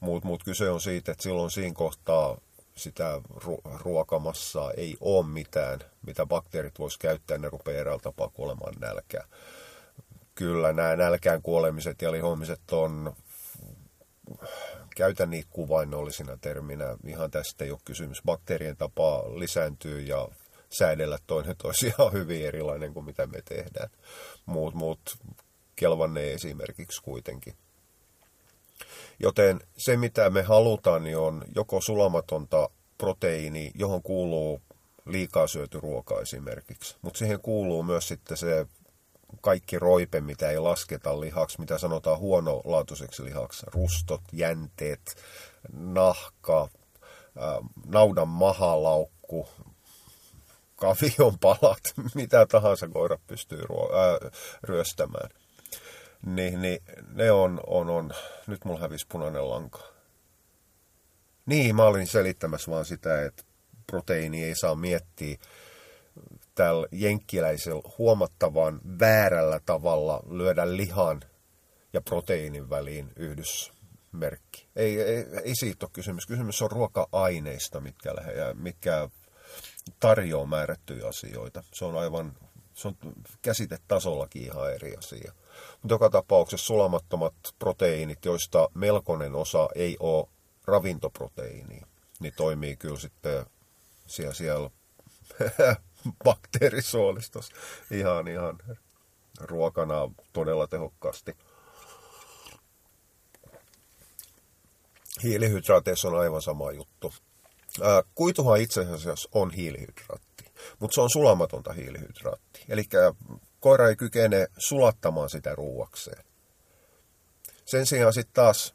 Mutta 0.00 0.28
mut 0.28 0.44
kyse 0.44 0.70
on 0.70 0.80
siitä, 0.80 1.12
että 1.12 1.22
silloin 1.22 1.50
siinä 1.50 1.74
kohtaa 1.74 2.38
sitä 2.74 3.20
ru- 3.34 3.78
ruokamassaa 3.84 4.70
ei 4.70 4.96
ole 5.00 5.26
mitään, 5.26 5.78
mitä 6.06 6.26
bakteerit 6.26 6.78
vois 6.78 6.98
käyttää, 6.98 7.38
ne 7.38 7.48
rupeaa 7.48 7.80
eräällä 7.80 8.02
tapaa 8.02 8.28
kuolemaan 8.28 8.74
nälkää 8.80 9.24
kyllä 10.36 10.72
nämä 10.72 10.96
nälkään 10.96 11.42
kuolemiset 11.42 12.02
ja 12.02 12.12
lihomiset 12.12 12.60
on, 12.70 13.16
käytän 14.96 15.30
niitä 15.30 15.48
kuvainnollisina 15.52 16.38
terminä, 16.40 16.96
ihan 17.06 17.30
tästä 17.30 17.64
ei 17.64 17.70
ole 17.70 17.78
kysymys. 17.84 18.22
Bakteerien 18.24 18.76
tapa 18.76 19.22
lisääntyy 19.38 20.00
ja 20.00 20.28
säädellä 20.70 21.18
toinen 21.26 21.56
toisiaan 21.56 22.12
hyvin 22.18 22.46
erilainen 22.46 22.94
kuin 22.94 23.06
mitä 23.06 23.26
me 23.26 23.42
tehdään. 23.42 23.90
Muut, 24.46 24.74
muut 24.74 25.00
kelvanne 25.76 26.32
esimerkiksi 26.32 27.02
kuitenkin. 27.02 27.54
Joten 29.18 29.60
se, 29.76 29.96
mitä 29.96 30.30
me 30.30 30.42
halutaan, 30.42 31.04
niin 31.04 31.18
on 31.18 31.44
joko 31.54 31.80
sulamatonta 31.80 32.70
proteiini, 32.98 33.70
johon 33.74 34.02
kuuluu 34.02 34.60
liikaa 35.06 35.46
syöty 35.46 35.80
ruoka 35.80 36.20
esimerkiksi. 36.20 36.96
Mutta 37.02 37.18
siihen 37.18 37.40
kuuluu 37.40 37.82
myös 37.82 38.08
sitten 38.08 38.36
se 38.36 38.66
kaikki 39.40 39.78
roipe, 39.78 40.20
mitä 40.20 40.50
ei 40.50 40.58
lasketa 40.58 41.20
lihaksi, 41.20 41.60
mitä 41.60 41.78
sanotaan 41.78 42.18
huonolaatuiseksi 42.18 43.24
lihaksi, 43.24 43.66
rustot, 43.66 44.20
jänteet, 44.32 45.16
nahka, 45.72 46.68
naudan 47.86 48.28
mahalaukku, 48.28 49.48
kavion 50.76 51.38
palat, 51.38 51.82
mitä 52.14 52.46
tahansa 52.46 52.88
koira 52.88 53.18
pystyy 53.26 53.60
ruo- 53.60 53.94
ää, 53.94 54.30
ryöstämään. 54.62 55.30
Niin, 56.26 56.62
niin 56.62 56.78
ne 57.14 57.30
on, 57.30 57.60
on, 57.66 57.90
on, 57.90 58.10
nyt 58.46 58.64
mulla 58.64 58.80
hävisi 58.80 59.06
punainen 59.08 59.50
lanka. 59.50 59.80
Niin, 61.46 61.76
mä 61.76 61.84
olin 61.84 62.06
selittämässä 62.06 62.70
vaan 62.70 62.84
sitä, 62.84 63.22
että 63.22 63.42
proteiini 63.86 64.44
ei 64.44 64.54
saa 64.54 64.74
miettiä 64.74 65.36
tällä 66.54 66.86
jenkkiläisellä 66.92 67.82
huomattavan 67.98 68.80
väärällä 69.00 69.60
tavalla 69.66 70.22
lyödä 70.30 70.76
lihan 70.76 71.20
ja 71.92 72.00
proteiinin 72.00 72.70
väliin 72.70 73.12
yhdysmerkki. 73.16 74.68
Ei, 74.76 75.02
ei, 75.02 75.26
ei 75.44 75.54
siitä 75.54 75.86
ole 75.86 75.90
kysymys. 75.92 76.26
Kysymys 76.26 76.62
on 76.62 76.70
ruoka-aineista, 76.70 77.80
mitkä, 77.80 78.16
lähe, 78.16 78.34
mitkä 78.54 79.08
tarjoaa 80.00 80.46
määrättyjä 80.46 81.08
asioita. 81.08 81.62
Se 81.72 81.84
on 81.84 81.96
aivan 81.98 82.32
se 82.76 82.88
on 82.88 82.96
käsitetasollakin 83.42 84.42
ihan 84.42 84.74
eri 84.74 84.96
asia. 84.96 85.32
Mutta 85.82 85.94
joka 85.94 86.10
tapauksessa 86.10 86.66
sulamattomat 86.66 87.34
proteiinit, 87.58 88.24
joista 88.24 88.68
melkoinen 88.74 89.34
osa 89.34 89.68
ei 89.74 89.96
ole 90.00 90.28
ravintoproteiiniä, 90.66 91.86
niin 92.20 92.32
toimii 92.36 92.76
kyllä 92.76 92.98
sitten 92.98 93.46
siellä, 94.06 94.34
siellä 94.34 94.70
bakteerisuolistus 96.24 97.50
ihan, 97.90 98.28
ihan 98.28 98.58
ruokana 99.40 100.10
todella 100.32 100.66
tehokkaasti. 100.66 101.36
Hiilihydraateissa 105.22 106.08
on 106.08 106.18
aivan 106.18 106.42
sama 106.42 106.72
juttu. 106.72 107.12
Kuituhan 108.14 108.60
itse 108.60 108.80
asiassa 108.80 109.28
on 109.32 109.50
hiilihydraatti, 109.50 110.44
mutta 110.78 110.94
se 110.94 111.00
on 111.00 111.10
sulamatonta 111.10 111.72
hiilihydraatti. 111.72 112.64
Eli 112.68 112.84
koira 113.60 113.88
ei 113.88 113.96
kykene 113.96 114.46
sulattamaan 114.58 115.30
sitä 115.30 115.54
ruuakseen. 115.54 116.24
Sen 117.64 117.86
sijaan 117.86 118.12
sitten 118.12 118.34
taas 118.34 118.74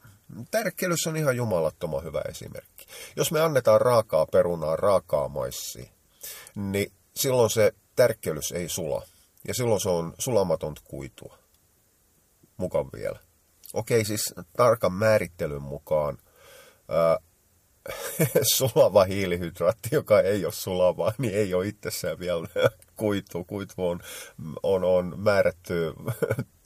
tärkkelys 0.50 1.06
on 1.06 1.16
ihan 1.16 1.36
jumalattoman 1.36 2.04
hyvä 2.04 2.22
esimerkki. 2.28 2.86
Jos 3.16 3.32
me 3.32 3.40
annetaan 3.40 3.80
raakaa 3.80 4.26
perunaa, 4.26 4.76
raakaa 4.76 5.28
maissia, 5.28 5.90
niin 6.54 6.92
silloin 7.16 7.50
se 7.50 7.72
tärkkelys 7.96 8.52
ei 8.52 8.68
sula. 8.68 9.02
Ja 9.48 9.54
silloin 9.54 9.80
se 9.80 9.88
on 9.88 10.14
sulamatonta 10.18 10.80
kuitua. 10.84 11.38
Mukaan 12.56 12.90
vielä. 12.92 13.18
Okei, 13.74 14.04
siis 14.04 14.34
tarkan 14.56 14.92
määrittelyn 14.92 15.62
mukaan 15.62 16.18
ää, 16.88 17.18
sulava 18.56 19.04
hiilihydraatti, 19.04 19.88
joka 19.92 20.20
ei 20.20 20.44
ole 20.44 20.52
sulavaa, 20.52 21.12
niin 21.18 21.34
ei 21.34 21.54
ole 21.54 21.66
itsessään 21.66 22.18
vielä 22.18 22.48
kuitu. 22.96 23.44
Kuitu 23.44 23.74
on, 23.76 24.00
on, 24.62 24.84
on 24.84 25.14
määrätty 25.16 25.92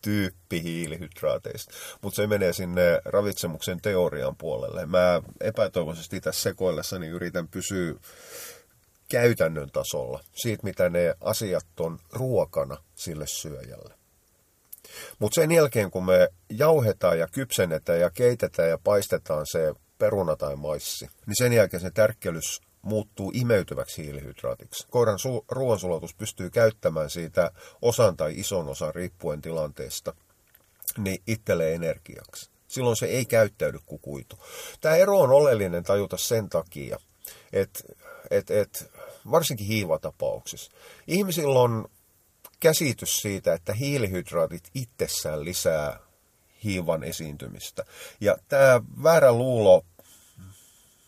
tyyppi 0.02 0.62
hiilihydraateista, 0.62 1.74
mutta 2.02 2.16
se 2.16 2.26
menee 2.26 2.52
sinne 2.52 3.00
ravitsemuksen 3.04 3.80
teorian 3.80 4.36
puolelle. 4.36 4.86
Mä 4.86 5.22
epätoivoisesti 5.40 6.20
tässä 6.20 6.42
sekoillessani 6.42 7.06
yritän 7.06 7.48
pysyä 7.48 7.94
käytännön 9.08 9.70
tasolla, 9.70 10.20
siitä 10.32 10.64
mitä 10.64 10.88
ne 10.88 11.14
asiat 11.20 11.66
on 11.80 11.98
ruokana 12.12 12.76
sille 12.94 13.26
syöjälle. 13.26 13.94
Mutta 15.18 15.34
sen 15.34 15.52
jälkeen, 15.52 15.90
kun 15.90 16.06
me 16.06 16.28
jauhetaan 16.50 17.18
ja 17.18 17.28
kypsennetään 17.28 18.00
ja 18.00 18.10
keitetään 18.10 18.68
ja 18.68 18.78
paistetaan 18.78 19.46
se 19.46 19.74
peruna 19.98 20.36
tai 20.36 20.56
maissi, 20.56 21.08
niin 21.26 21.36
sen 21.36 21.52
jälkeen 21.52 21.80
se 21.80 21.90
tärkkelys 21.90 22.60
muuttuu 22.82 23.32
imeytyväksi 23.34 24.02
hiilihydraatiksi. 24.02 24.86
Koiran 24.90 25.18
su- 25.18 25.44
ruoansulatus 25.48 26.14
pystyy 26.14 26.50
käyttämään 26.50 27.10
siitä 27.10 27.50
osan 27.82 28.16
tai 28.16 28.40
ison 28.40 28.68
osan 28.68 28.94
riippuen 28.94 29.42
tilanteesta 29.42 30.14
niin 30.98 31.22
itselleen 31.26 31.74
energiaksi. 31.74 32.50
Silloin 32.68 32.96
se 32.96 33.06
ei 33.06 33.24
käyttäydy 33.24 33.78
kuin 33.86 34.00
kuitu. 34.00 34.38
Tämä 34.80 34.96
ero 34.96 35.20
on 35.20 35.30
oleellinen 35.30 35.82
tajuta 35.82 36.16
sen 36.16 36.48
takia, 36.48 36.98
että 37.52 37.80
et, 38.30 38.50
et, 38.50 38.90
varsinkin 39.30 39.66
hiivatapauksissa. 39.66 40.72
Ihmisillä 41.06 41.60
on 41.60 41.90
käsitys 42.60 43.22
siitä, 43.22 43.54
että 43.54 43.72
hiilihydraatit 43.72 44.70
itsessään 44.74 45.44
lisää 45.44 46.00
hiivan 46.64 47.04
esiintymistä. 47.04 47.84
Ja 48.20 48.36
tämä 48.48 48.80
väärä 49.02 49.32
luulo, 49.32 49.84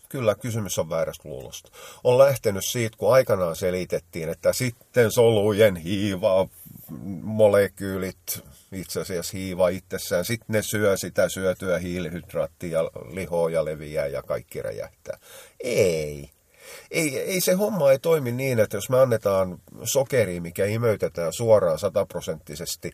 kyllä 0.09 0.35
kysymys 0.35 0.79
on 0.79 0.91
väärästä 0.91 1.29
luulosta, 1.29 1.71
on 2.05 2.19
lähtenyt 2.19 2.65
siitä, 2.65 2.97
kun 2.97 3.15
aikanaan 3.15 3.57
selitettiin, 3.57 4.29
että 4.29 4.53
sitten 4.53 5.11
solujen 5.11 5.77
hiiva 5.77 6.49
molekyylit, 7.23 8.43
itse 8.73 9.01
asiassa 9.01 9.37
hiiva 9.37 9.69
itsessään, 9.69 10.25
sitten 10.25 10.55
ne 10.55 10.63
syö 10.63 10.97
sitä 10.97 11.29
syötyä 11.29 11.79
hiilihydraattia, 11.79 12.85
lihoa 13.13 13.51
ja 13.51 13.65
leviää 13.65 14.07
ja 14.07 14.23
kaikki 14.23 14.63
räjähtää. 14.63 15.19
Ei 15.61 16.31
ei, 16.91 17.19
ei 17.19 17.41
se 17.41 17.53
homma 17.53 17.93
ei 17.93 17.99
toimi 17.99 18.33
niin, 18.33 18.59
että 18.59 18.77
jos 18.77 18.91
me 18.91 19.01
annetaan 19.01 19.59
sokeria, 19.85 20.41
mikä 20.41 20.67
imeytetään 20.67 21.33
suoraan 21.33 21.79
sataprosenttisesti, 21.79 22.93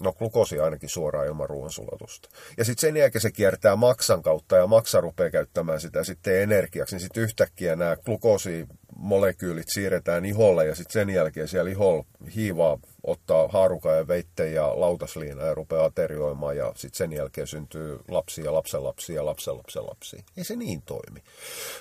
no 0.00 0.12
glukoosi 0.12 0.60
ainakin 0.60 0.88
suoraan 0.88 1.26
ilman 1.26 1.48
ruoansulatusta. 1.48 2.28
Ja 2.58 2.64
sitten 2.64 2.80
sen 2.80 2.96
jälkeen 2.96 3.22
se 3.22 3.30
kiertää 3.30 3.76
maksan 3.76 4.22
kautta 4.22 4.56
ja 4.56 4.66
maksa 4.66 5.00
rupeaa 5.00 5.30
käyttämään 5.30 5.80
sitä 5.80 6.04
sitten 6.04 6.42
energiaksi, 6.42 6.94
niin 6.94 7.00
sitten 7.00 7.22
yhtäkkiä 7.22 7.76
nämä 7.76 7.96
glukoosimolekyylit 7.96 9.68
siirretään 9.68 10.24
iholle 10.24 10.66
ja 10.66 10.74
sitten 10.74 10.92
sen 10.92 11.10
jälkeen 11.10 11.48
siellä 11.48 11.70
iholla 11.70 12.04
hiivaa 12.34 12.78
ottaa 13.10 13.48
haarukan 13.48 13.96
ja 13.96 14.08
veitteen 14.08 14.54
ja 14.54 14.80
lautasliina 14.80 15.42
ja 15.42 15.54
rupeaa 15.54 15.84
aterioimaan 15.84 16.56
ja 16.56 16.72
sitten 16.76 16.98
sen 16.98 17.12
jälkeen 17.12 17.46
syntyy 17.46 17.98
lapsia 18.08 18.44
ja 18.44 18.54
lapsenlapsia 18.54 19.16
ja 19.16 19.24
lapsenlapsenlapsia. 19.24 20.22
Ei 20.36 20.44
se 20.44 20.56
niin 20.56 20.82
toimi. 20.82 21.22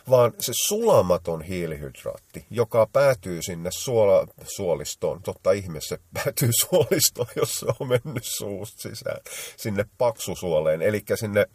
Vaan 0.10 0.34
se 0.40 0.52
sulamaton 0.68 1.42
hiilihydraatti, 1.42 2.46
joka 2.50 2.88
päätyy 2.94 3.42
sinne 3.42 3.70
suola, 3.74 4.28
suolistoon, 4.44 5.22
totta 5.24 5.52
ihme 5.52 5.82
se 5.82 6.00
päätyy 6.14 6.50
suolistoon, 6.62 7.28
jos 7.36 7.60
se 7.60 7.66
on 7.80 7.88
mennyt 7.88 8.24
suusta 8.24 8.82
sisään, 8.82 9.22
sinne 9.58 9.86
paksusuoleen, 9.98 10.82
eli 10.82 11.04
sinne 11.16 11.46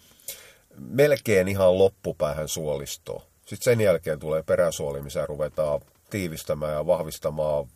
melkein 0.79 1.49
ihan 1.49 1.79
loppupäähän 1.79 2.49
suolistoon. 2.49 3.23
Sitten 3.47 3.65
sen 3.65 3.81
jälkeen 3.81 4.19
tulee 4.19 4.43
peräsuoli, 4.43 5.03
missä 5.03 5.27
ruvetaan 5.27 5.81
tiivistämään 6.11 6.73
ja 6.73 6.87
vahvistamaan 6.87 7.67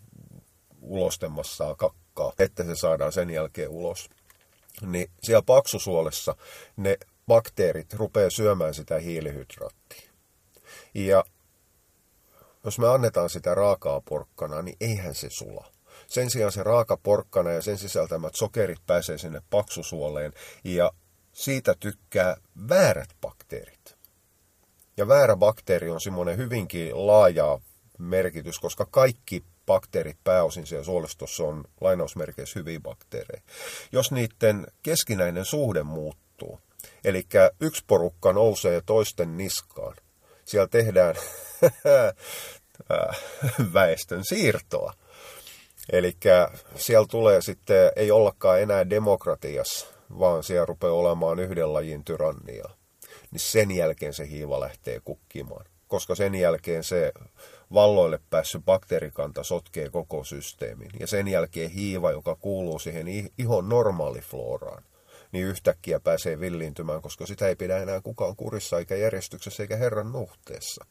ulostemassa 0.88 1.74
kakkaa, 1.74 2.32
että 2.38 2.64
se 2.64 2.76
saadaan 2.76 3.12
sen 3.12 3.30
jälkeen 3.30 3.68
ulos. 3.68 4.10
Niin 4.82 5.10
siellä 5.22 5.42
paksusuolessa 5.42 6.36
ne 6.76 6.98
bakteerit 7.26 7.94
rupeaa 7.94 8.30
syömään 8.30 8.74
sitä 8.74 8.98
hiilihydraattia. 8.98 10.10
Ja 10.94 11.24
jos 12.64 12.78
me 12.78 12.88
annetaan 12.88 13.30
sitä 13.30 13.54
raakaa 13.54 14.00
porkkana, 14.00 14.62
niin 14.62 14.76
eihän 14.80 15.14
se 15.14 15.30
sula. 15.30 15.72
Sen 16.06 16.30
sijaan 16.30 16.52
se 16.52 16.62
raaka 16.62 16.96
porkkana 16.96 17.50
ja 17.50 17.62
sen 17.62 17.78
sisältämät 17.78 18.34
sokerit 18.34 18.86
pääsee 18.86 19.18
sinne 19.18 19.42
paksusuoleen 19.50 20.32
ja 20.64 20.92
siitä 21.32 21.74
tykkää 21.80 22.36
väärät 22.68 23.08
bakteerit. 23.20 23.96
Ja 24.96 25.08
väärä 25.08 25.36
bakteeri 25.36 25.90
on 25.90 26.00
semmoinen 26.00 26.36
hyvinkin 26.36 27.06
laaja 27.06 27.60
merkitys, 27.98 28.58
koska 28.58 28.86
kaikki 28.90 29.44
bakteerit 29.68 30.16
pääosin 30.24 30.66
siellä 30.66 30.84
suolistossa 30.84 31.44
on 31.44 31.64
lainausmerkeissä 31.80 32.60
hyviä 32.60 32.80
bakteereja. 32.80 33.42
Jos 33.92 34.12
niiden 34.12 34.66
keskinäinen 34.82 35.44
suhde 35.44 35.82
muuttuu, 35.82 36.60
eli 37.04 37.26
yksi 37.60 37.84
porukka 37.86 38.32
nousee 38.32 38.82
toisten 38.86 39.36
niskaan, 39.36 39.96
siellä 40.44 40.68
tehdään 40.68 41.14
väestön 43.74 44.24
siirtoa. 44.24 44.92
Eli 45.92 46.16
siellä 46.74 47.06
tulee 47.10 47.42
sitten, 47.42 47.92
ei 47.96 48.10
ollakaan 48.10 48.60
enää 48.60 48.90
demokratiassa, 48.90 49.86
vaan 50.18 50.42
siellä 50.42 50.66
rupeaa 50.66 50.92
olemaan 50.92 51.38
yhden 51.38 51.72
lajin 51.72 52.04
tyrannia. 52.04 52.64
Niin 53.30 53.40
sen 53.40 53.70
jälkeen 53.70 54.14
se 54.14 54.28
hiiva 54.28 54.60
lähtee 54.60 55.00
kukkimaan. 55.04 55.66
Koska 55.88 56.14
sen 56.14 56.34
jälkeen 56.34 56.84
se 56.84 57.12
valloille 57.74 58.20
päässyt 58.30 58.64
bakteerikanta 58.64 59.42
sotkee 59.42 59.90
koko 59.90 60.24
systeemin. 60.24 60.90
Ja 61.00 61.06
sen 61.06 61.28
jälkeen 61.28 61.70
hiiva, 61.70 62.10
joka 62.12 62.36
kuuluu 62.36 62.78
siihen 62.78 63.06
ihon 63.38 63.68
normaalifloraan, 63.68 64.84
niin 65.32 65.46
yhtäkkiä 65.46 66.00
pääsee 66.00 66.40
villiintymään, 66.40 67.02
koska 67.02 67.26
sitä 67.26 67.48
ei 67.48 67.56
pidä 67.56 67.78
enää 67.78 68.00
kukaan 68.00 68.36
kurissa 68.36 68.78
eikä 68.78 68.96
järjestyksessä 68.96 69.62
eikä 69.62 69.76
Herran 69.76 70.12
nuhteessa. 70.12 70.84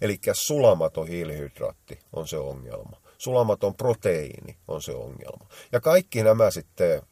Eli 0.00 0.18
sulamaton 0.32 1.08
hiilihydraatti 1.08 1.98
on 2.12 2.28
se 2.28 2.36
ongelma. 2.36 2.96
Sulamaton 3.18 3.74
proteiini 3.74 4.56
on 4.68 4.82
se 4.82 4.92
ongelma. 4.92 5.46
Ja 5.72 5.80
kaikki 5.80 6.22
nämä 6.22 6.50
sitten 6.50 7.02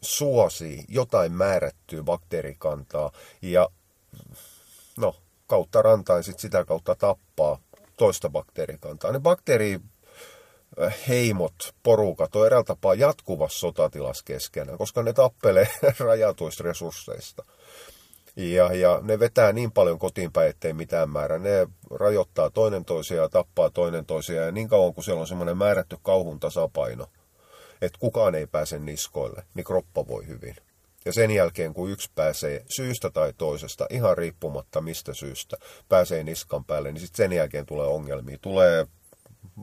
suosii 0.00 0.84
jotain 0.88 1.32
määrättyä 1.32 2.02
bakteerikantaa 2.02 3.12
ja 3.42 3.68
no, 4.96 5.16
kautta 5.46 5.82
rantain 5.82 6.24
sit 6.24 6.38
sitä 6.38 6.64
kautta 6.64 6.94
tappaa 6.94 7.58
toista 8.00 8.30
bakteerikantaa. 8.30 9.12
Ne 9.12 9.20
bakteeri 9.20 9.80
heimot, 11.08 11.54
porukat 11.82 12.36
on 12.36 12.46
eräällä 12.46 12.64
tapaa 12.64 12.94
jatkuvassa 12.94 13.58
sotatilassa 13.58 14.24
keskenään, 14.24 14.78
koska 14.78 15.02
ne 15.02 15.12
tappelee 15.12 15.68
rajatuista 16.08 16.64
resursseista. 16.64 17.44
Ja, 18.36 18.74
ja 18.74 19.00
ne 19.02 19.18
vetää 19.18 19.52
niin 19.52 19.72
paljon 19.72 19.98
kotiin 19.98 20.32
päin, 20.32 20.50
ettei 20.50 20.72
mitään 20.72 21.10
määrä. 21.10 21.38
Ne 21.38 21.66
rajoittaa 21.90 22.50
toinen 22.50 22.84
toisiaan 22.84 23.24
ja 23.24 23.28
tappaa 23.28 23.70
toinen 23.70 24.06
toisiaan. 24.06 24.46
Ja 24.46 24.52
niin 24.52 24.68
kauan 24.68 24.94
kuin 24.94 25.04
siellä 25.04 25.20
on 25.20 25.26
semmoinen 25.26 25.56
määrätty 25.56 25.96
kauhun 26.02 26.40
tasapaino, 26.40 27.06
että 27.82 27.98
kukaan 27.98 28.34
ei 28.34 28.46
pääse 28.46 28.78
niskoille, 28.78 29.42
niin 29.54 29.64
kroppa 29.64 30.06
voi 30.06 30.26
hyvin. 30.26 30.56
Ja 31.04 31.12
sen 31.12 31.30
jälkeen, 31.30 31.74
kun 31.74 31.90
yksi 31.90 32.10
pääsee 32.14 32.64
syystä 32.68 33.10
tai 33.10 33.32
toisesta, 33.38 33.86
ihan 33.90 34.18
riippumatta 34.18 34.80
mistä 34.80 35.14
syystä, 35.14 35.56
pääsee 35.88 36.24
niskan 36.24 36.64
päälle, 36.64 36.92
niin 36.92 37.00
sitten 37.00 37.16
sen 37.16 37.32
jälkeen 37.32 37.66
tulee 37.66 37.86
ongelmia. 37.86 38.38
Tulee 38.38 38.86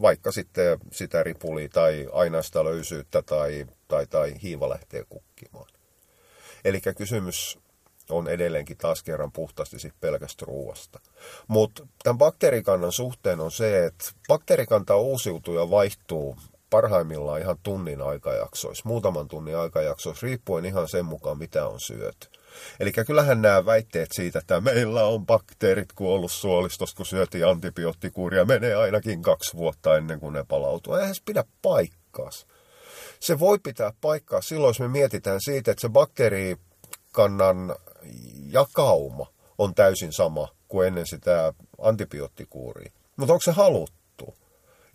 vaikka 0.01 0.31
sitten 0.31 0.79
sitä 0.91 1.23
ripuli 1.23 1.69
tai 1.69 2.07
ainaista 2.11 2.65
löysyyttä 2.65 3.21
tai, 3.21 3.65
tai, 3.87 4.07
tai 4.07 4.35
hiiva 4.43 4.69
lähtee 4.69 5.03
kukkimaan. 5.09 5.71
Eli 6.65 6.81
kysymys 6.97 7.59
on 8.09 8.27
edelleenkin 8.27 8.77
taas 8.77 9.03
kerran 9.03 9.31
puhtaasti 9.31 9.79
sit 9.79 9.93
pelkästä 10.01 10.45
ruuasta. 10.45 10.99
Mutta 11.47 11.87
tämän 12.03 12.17
bakteerikannan 12.17 12.91
suhteen 12.91 13.39
on 13.39 13.51
se, 13.51 13.85
että 13.85 14.05
bakteerikanta 14.27 14.95
uusiutuu 14.95 15.55
ja 15.55 15.69
vaihtuu 15.69 16.37
parhaimmillaan 16.69 17.41
ihan 17.41 17.57
tunnin 17.63 18.01
aikajaksoissa, 18.01 18.83
muutaman 18.85 19.27
tunnin 19.27 19.57
aikajaksoissa, 19.57 20.27
riippuen 20.27 20.65
ihan 20.65 20.89
sen 20.89 21.05
mukaan, 21.05 21.37
mitä 21.37 21.67
on 21.67 21.79
syöty. 21.79 22.27
Eli 22.79 22.91
kyllähän 22.91 23.41
nämä 23.41 23.65
väitteet 23.65 24.09
siitä, 24.13 24.39
että 24.39 24.61
meillä 24.61 25.03
on 25.03 25.25
bakteerit 25.25 25.93
kuollut 25.93 26.31
suolistosta, 26.31 26.97
kun 26.97 27.05
syötiin 27.05 27.47
antibioottikuuria, 27.47 28.45
menee 28.45 28.75
ainakin 28.75 29.21
kaksi 29.21 29.57
vuotta 29.57 29.97
ennen 29.97 30.19
kuin 30.19 30.33
ne 30.33 30.45
palautuu. 30.47 30.93
Eihän 30.93 31.15
se 31.15 31.21
pidä 31.25 31.43
paikkaas. 31.61 32.47
Se 33.19 33.39
voi 33.39 33.59
pitää 33.59 33.93
paikkaa 34.01 34.41
silloin, 34.41 34.69
jos 34.69 34.79
me 34.79 34.87
mietitään 34.87 35.39
siitä, 35.41 35.71
että 35.71 35.81
se 35.81 35.89
bakteerikannan 35.89 37.75
jakauma 38.51 39.27
on 39.57 39.75
täysin 39.75 40.13
sama 40.13 40.47
kuin 40.67 40.87
ennen 40.87 41.07
sitä 41.07 41.53
antibioottikuuria. 41.81 42.91
Mutta 43.17 43.33
onko 43.33 43.41
se 43.41 43.51
haluttu? 43.51 44.06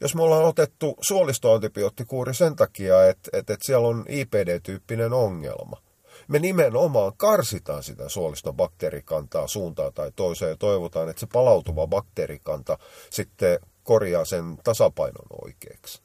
Jos 0.03 0.15
me 0.15 0.23
ollaan 0.23 0.45
otettu 0.45 0.97
suolistoantibioottikuuri 1.01 2.35
sen 2.35 2.57
takia, 2.57 3.09
että, 3.09 3.31
että, 3.33 3.53
että 3.53 3.67
siellä 3.67 3.89
on 3.89 4.05
IPD-tyyppinen 4.09 5.13
ongelma, 5.13 5.83
me 6.29 6.39
nimenomaan 6.39 7.13
karsitaan 7.17 7.83
sitä 7.83 8.09
suoliston 8.09 8.57
bakteerikantaa 8.57 9.49
suuntaan 9.49 9.93
tai 9.95 10.13
toiseen 10.17 10.51
ja 10.51 10.57
toivotaan, 10.57 11.09
että 11.09 11.21
se 11.21 11.27
palautuva 11.33 11.87
bakteerikanta 11.87 12.79
sitten 13.11 13.59
korjaa 13.83 14.25
sen 14.25 14.57
tasapainon 14.65 15.27
oikeaksi. 15.45 16.03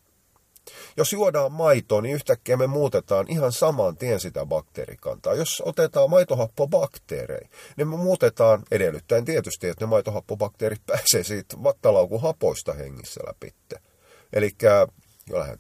Jos 0.98 1.14
juodaan 1.14 1.52
maitoa, 1.52 2.02
niin 2.02 2.16
yhtäkkiä 2.16 2.58
me 2.58 2.68
muutetaan 2.68 3.26
ihan 3.30 3.52
saman 3.52 3.98
tien 3.98 4.20
sitä 4.20 4.46
bakteerikantaa. 4.46 5.34
Jos 5.34 5.64
otetaan 5.66 6.10
maitohappobakteereja, 6.10 7.50
niin 7.78 7.88
me 7.88 7.98
muutetaan 7.98 8.64
edellyttäen 8.72 9.26
tietysti, 9.26 9.68
että 9.68 9.86
ne 9.86 9.90
maitohappobakteerit 9.90 10.86
pääsee 10.88 11.24
siitä 11.24 11.64
vattalaukun 11.64 12.22
hapoista 12.22 12.74
hengissä 12.74 13.22
läpi. 13.28 13.54
Eli 14.34 14.52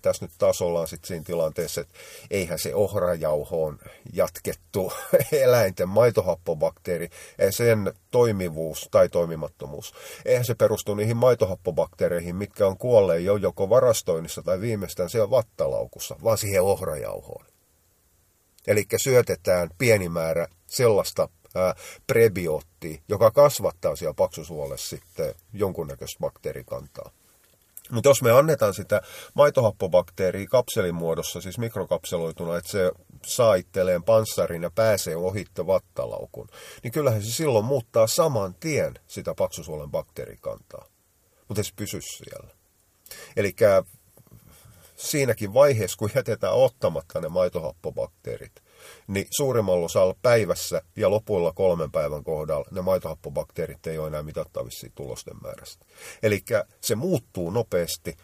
tässä 0.01 0.25
nyt 0.25 0.31
taas 0.37 0.61
ollaan 0.61 0.87
sitten 0.87 1.07
siinä 1.07 1.23
tilanteessa, 1.23 1.81
että 1.81 1.93
eihän 2.31 2.59
se 2.59 2.75
ohrajauhoon 2.75 3.79
jatkettu 4.13 4.93
eläinten 5.31 5.89
maitohappobakteeri, 5.89 7.09
sen 7.49 7.93
toimivuus 8.11 8.87
tai 8.91 9.09
toimimattomuus, 9.09 9.93
eihän 10.25 10.45
se 10.45 10.55
perustu 10.55 10.95
niihin 10.95 11.17
maitohappobakteereihin, 11.17 12.35
mitkä 12.35 12.67
on 12.67 12.77
kuolleen 12.77 13.25
jo 13.25 13.35
joko 13.35 13.69
varastoinnissa 13.69 14.41
tai 14.41 14.61
viimeistään 14.61 15.09
siellä 15.09 15.29
vattalaukussa, 15.29 16.15
vaan 16.23 16.37
siihen 16.37 16.63
ohrajauhoon. 16.63 17.45
Eli 18.67 18.85
syötetään 18.97 19.69
pieni 19.77 20.09
määrä 20.09 20.47
sellaista 20.67 21.29
prebioottia, 22.07 23.01
joka 23.07 23.31
kasvattaa 23.31 23.95
siellä 23.95 24.13
paksusuolessa 24.13 24.89
sitten 24.89 25.35
jonkunnäköistä 25.53 26.19
bakteerikantaa. 26.19 27.11
Mutta 27.91 28.09
jos 28.09 28.21
me 28.21 28.31
annetaan 28.31 28.73
sitä 28.73 29.01
maitohappobakteeria 29.33 30.47
kapselin 30.47 30.95
muodossa, 30.95 31.41
siis 31.41 31.57
mikrokapseloituna, 31.57 32.57
että 32.57 32.71
se 32.71 32.91
saa 33.25 33.55
itselleen 33.55 34.03
panssarin 34.03 34.63
ja 34.63 34.71
pääsee 34.71 35.15
ohitte 35.15 35.67
vattalaukun, 35.67 36.47
niin 36.83 36.91
kyllähän 36.91 37.23
se 37.23 37.31
silloin 37.31 37.65
muuttaa 37.65 38.07
saman 38.07 38.55
tien 38.55 38.93
sitä 39.07 39.33
paksusuolen 39.37 39.91
bakteerikantaa. 39.91 40.85
Mutta 41.47 41.63
se 41.63 41.71
pysy 41.75 41.99
siellä. 42.01 42.49
Eli 43.37 43.55
siinäkin 44.95 45.53
vaiheessa, 45.53 45.97
kun 45.97 46.09
jätetään 46.15 46.53
ottamatta 46.53 47.21
ne 47.21 47.29
maitohappobakteerit, 47.29 48.63
niin 49.07 49.27
suurimmalla 49.37 49.85
osalla 49.85 50.15
päivässä 50.21 50.81
ja 50.95 51.09
lopuilla 51.09 51.53
kolmen 51.53 51.91
päivän 51.91 52.23
kohdalla 52.23 52.67
ne 52.71 52.81
maitohappobakteerit 52.81 53.87
ei 53.87 53.97
ole 53.97 54.07
enää 54.07 54.23
mitattavissa 54.23 54.87
tulosten 54.95 55.35
määrästä. 55.43 55.85
Eli 56.23 56.43
se 56.81 56.95
muuttuu 56.95 57.49
nopeasti, 57.49 58.17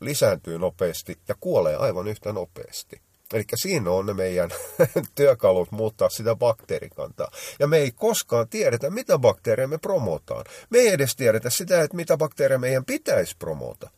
lisääntyy 0.00 0.58
nopeasti 0.58 1.18
ja 1.28 1.34
kuolee 1.40 1.76
aivan 1.76 2.08
yhtä 2.08 2.32
nopeasti. 2.32 3.00
Eli 3.32 3.44
siinä 3.54 3.90
on 3.90 4.06
ne 4.06 4.14
meidän 4.14 4.50
työkalut 5.14 5.72
muuttaa 5.72 6.08
sitä 6.08 6.36
bakteerikantaa. 6.36 7.30
Ja 7.58 7.66
me 7.66 7.78
ei 7.78 7.92
koskaan 7.92 8.48
tiedetä, 8.48 8.90
mitä 8.90 9.18
bakteereja 9.18 9.68
me 9.68 9.78
promotaan. 9.78 10.44
Me 10.70 10.78
ei 10.78 10.88
edes 10.88 11.16
tiedetä 11.16 11.50
sitä, 11.50 11.82
että 11.82 11.96
mitä 11.96 12.16
bakteereja 12.16 12.58
meidän 12.58 12.84
pitäisi 12.84 13.36
promota. 13.38 13.90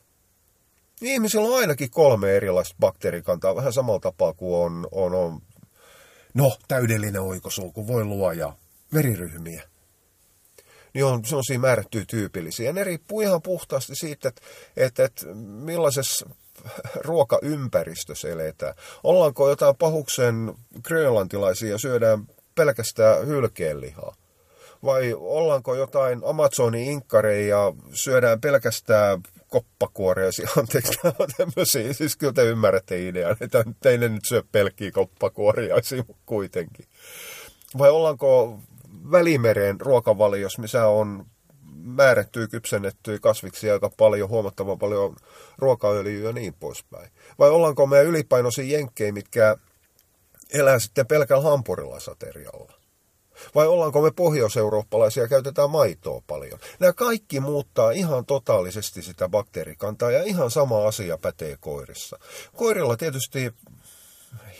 Ihmisillä 1.02 1.48
on 1.48 1.58
ainakin 1.58 1.90
kolme 1.90 2.36
erilaista 2.36 2.76
bakteerikantaa, 2.80 3.56
vähän 3.56 3.72
samalla 3.72 4.00
tapaa 4.00 4.32
kuin 4.32 4.54
on, 4.54 4.88
on, 4.92 5.14
on 5.14 5.40
no, 6.34 6.56
täydellinen 6.68 7.22
oikosulku, 7.22 7.86
voi 7.86 8.04
luoja, 8.04 8.52
veriryhmiä. 8.94 9.62
Niin 10.94 11.04
on 11.04 11.24
sellaisia 11.24 11.58
määrättyjä 11.58 12.04
tyypillisiä. 12.08 12.66
Ja 12.66 12.72
ne 12.72 12.84
riippuu 12.84 13.20
ihan 13.20 13.42
puhtaasti 13.42 13.94
siitä, 13.96 14.28
että, 14.28 14.42
että, 14.76 15.04
että 15.04 15.26
millaisessa 15.34 16.30
ruokaympäristössä 16.94 18.28
eletään. 18.28 18.74
Ollaanko 19.04 19.48
jotain 19.48 19.76
pahuksen 19.76 20.54
grönlantilaisia 20.82 21.70
ja 21.70 21.78
syödään 21.78 22.26
pelkästään 22.54 23.26
hylkeenlihaa? 23.26 24.16
Vai 24.84 25.14
ollaanko 25.18 25.74
jotain 25.74 26.20
Amazonin 26.24 26.84
inkkareja 26.84 27.56
ja 27.56 27.72
syödään 27.92 28.40
pelkästään 28.40 29.22
koppakuoria, 29.54 30.30
anteeksi, 30.58 30.98
nämä 31.02 31.14
on 31.18 31.28
tämmöisiä, 31.36 31.92
siis 31.92 32.16
kyllä 32.16 32.32
te 32.32 32.44
ymmärrätte 32.44 33.08
idean, 33.08 33.36
että 33.40 33.64
teille 33.82 34.08
nyt 34.08 34.24
syö 34.28 34.42
pelkkiä 34.52 34.90
koppakuoriaisia 34.90 36.04
kuitenkin. 36.26 36.86
Vai 37.78 37.90
ollaanko 37.90 38.60
Välimeren 39.10 39.80
ruokavaliossa, 39.80 40.62
missä 40.62 40.86
on 40.86 41.26
määrättyä, 41.74 42.46
kypsennettyä 42.46 43.18
kasviksia 43.18 43.72
aika 43.72 43.90
paljon, 43.96 44.28
huomattavan 44.28 44.78
paljon 44.78 45.16
ruokaöljyä 45.58 46.26
ja 46.28 46.32
niin 46.32 46.54
poispäin. 46.54 47.10
Vai 47.38 47.50
ollaanko 47.50 47.86
me 47.86 48.02
ylipainoisia 48.02 48.64
jenkkejä, 48.64 49.12
mitkä 49.12 49.56
elää 50.52 50.78
sitten 50.78 51.06
pelkällä 51.06 51.42
hampurilasaterialla? 51.42 52.83
Vai 53.54 53.66
ollaanko 53.66 54.02
me 54.02 54.10
pohjoiseurooppalaisia 54.10 55.22
ja 55.22 55.28
käytetään 55.28 55.70
maitoa 55.70 56.22
paljon? 56.26 56.58
Nämä 56.78 56.92
kaikki 56.92 57.40
muuttaa 57.40 57.90
ihan 57.90 58.26
totaalisesti 58.26 59.02
sitä 59.02 59.28
bakteerikantaa 59.28 60.10
ja 60.10 60.22
ihan 60.22 60.50
sama 60.50 60.86
asia 60.86 61.18
pätee 61.18 61.56
koirissa. 61.60 62.18
Koirilla 62.56 62.96
tietysti 62.96 63.52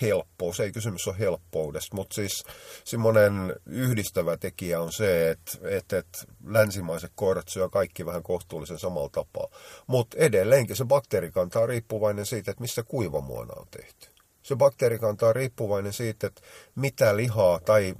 helppous, 0.02 0.60
ei 0.60 0.72
kysymys 0.72 1.08
ole 1.08 1.18
helppoudesta, 1.18 1.96
mutta 1.96 2.14
siis 2.14 2.44
semmoinen 2.84 3.56
yhdistävä 3.66 4.37
tekijä 4.37 4.80
on 4.80 4.92
se, 4.92 5.30
että, 5.30 5.58
että, 5.62 5.98
että 5.98 6.18
länsimaiset 6.46 7.12
koirat 7.14 7.48
syö 7.48 7.68
kaikki 7.68 8.06
vähän 8.06 8.22
kohtuullisen 8.22 8.78
samalla 8.78 9.08
tapaa. 9.08 9.48
Mutta 9.87 10.16
edelleenkin 10.20 10.76
se 10.76 10.84
bakteerikanta 10.84 11.60
on 11.60 11.68
riippuvainen 11.68 12.26
siitä, 12.26 12.50
että 12.50 12.60
missä 12.60 12.82
kuivamuona 12.82 13.54
on 13.56 13.66
tehty. 13.70 14.08
Se 14.42 14.56
bakteerikanta 14.56 15.28
on 15.28 15.37
riippuvainen 15.37 15.92
siitä, 15.92 16.26
että 16.26 16.42
mitä 16.74 17.16
lihaa 17.16 17.60
tai 17.60 17.94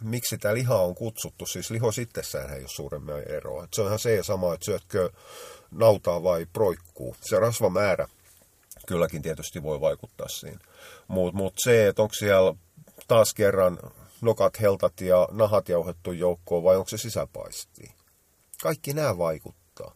miksi 0.00 0.38
tämä 0.38 0.54
liha 0.54 0.82
on 0.82 0.94
kutsuttu, 0.94 1.46
siis 1.46 1.70
liho 1.70 1.92
itsessään 2.00 2.52
ei 2.52 2.60
ole 2.60 2.68
suuremmin 2.68 3.14
eroa. 3.14 3.64
Et 3.64 3.74
se 3.74 3.80
on 3.80 3.86
ihan 3.86 3.98
se 3.98 4.22
sama, 4.22 4.54
että 4.54 4.64
syötkö 4.64 5.10
nautaa 5.70 6.22
vai 6.22 6.46
proikkuu. 6.52 7.16
Se 7.20 7.38
rasvamäärä 7.38 8.08
kylläkin 8.86 9.22
tietysti 9.22 9.62
voi 9.62 9.80
vaikuttaa 9.80 10.28
siinä. 10.28 10.58
Mutta 11.08 11.36
mut 11.36 11.54
se, 11.64 11.88
että 11.88 12.02
onko 12.02 12.14
siellä 12.14 12.54
taas 13.08 13.34
kerran 13.34 13.78
nokat, 14.20 14.60
heltat 14.60 15.00
ja 15.00 15.28
nahat 15.30 15.68
jauhettu 15.68 16.12
joukkoon 16.12 16.62
vai 16.62 16.76
onko 16.76 16.88
se 16.88 16.98
sisäpaisti. 16.98 17.94
Kaikki 18.62 18.92
nämä 18.92 19.18
vaikuttaa. 19.18 19.94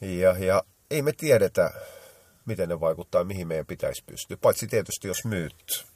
Ja, 0.00 0.38
ja 0.38 0.62
ei 0.90 1.02
me 1.02 1.12
tiedetä, 1.12 1.70
miten 2.46 2.68
ne 2.68 2.80
vaikuttaa, 2.80 3.24
mihin 3.24 3.48
meidän 3.48 3.66
pitäisi 3.66 4.04
pystyä. 4.06 4.36
Paitsi 4.36 4.66
tietysti, 4.66 5.08
jos 5.08 5.24
myyt 5.24 5.86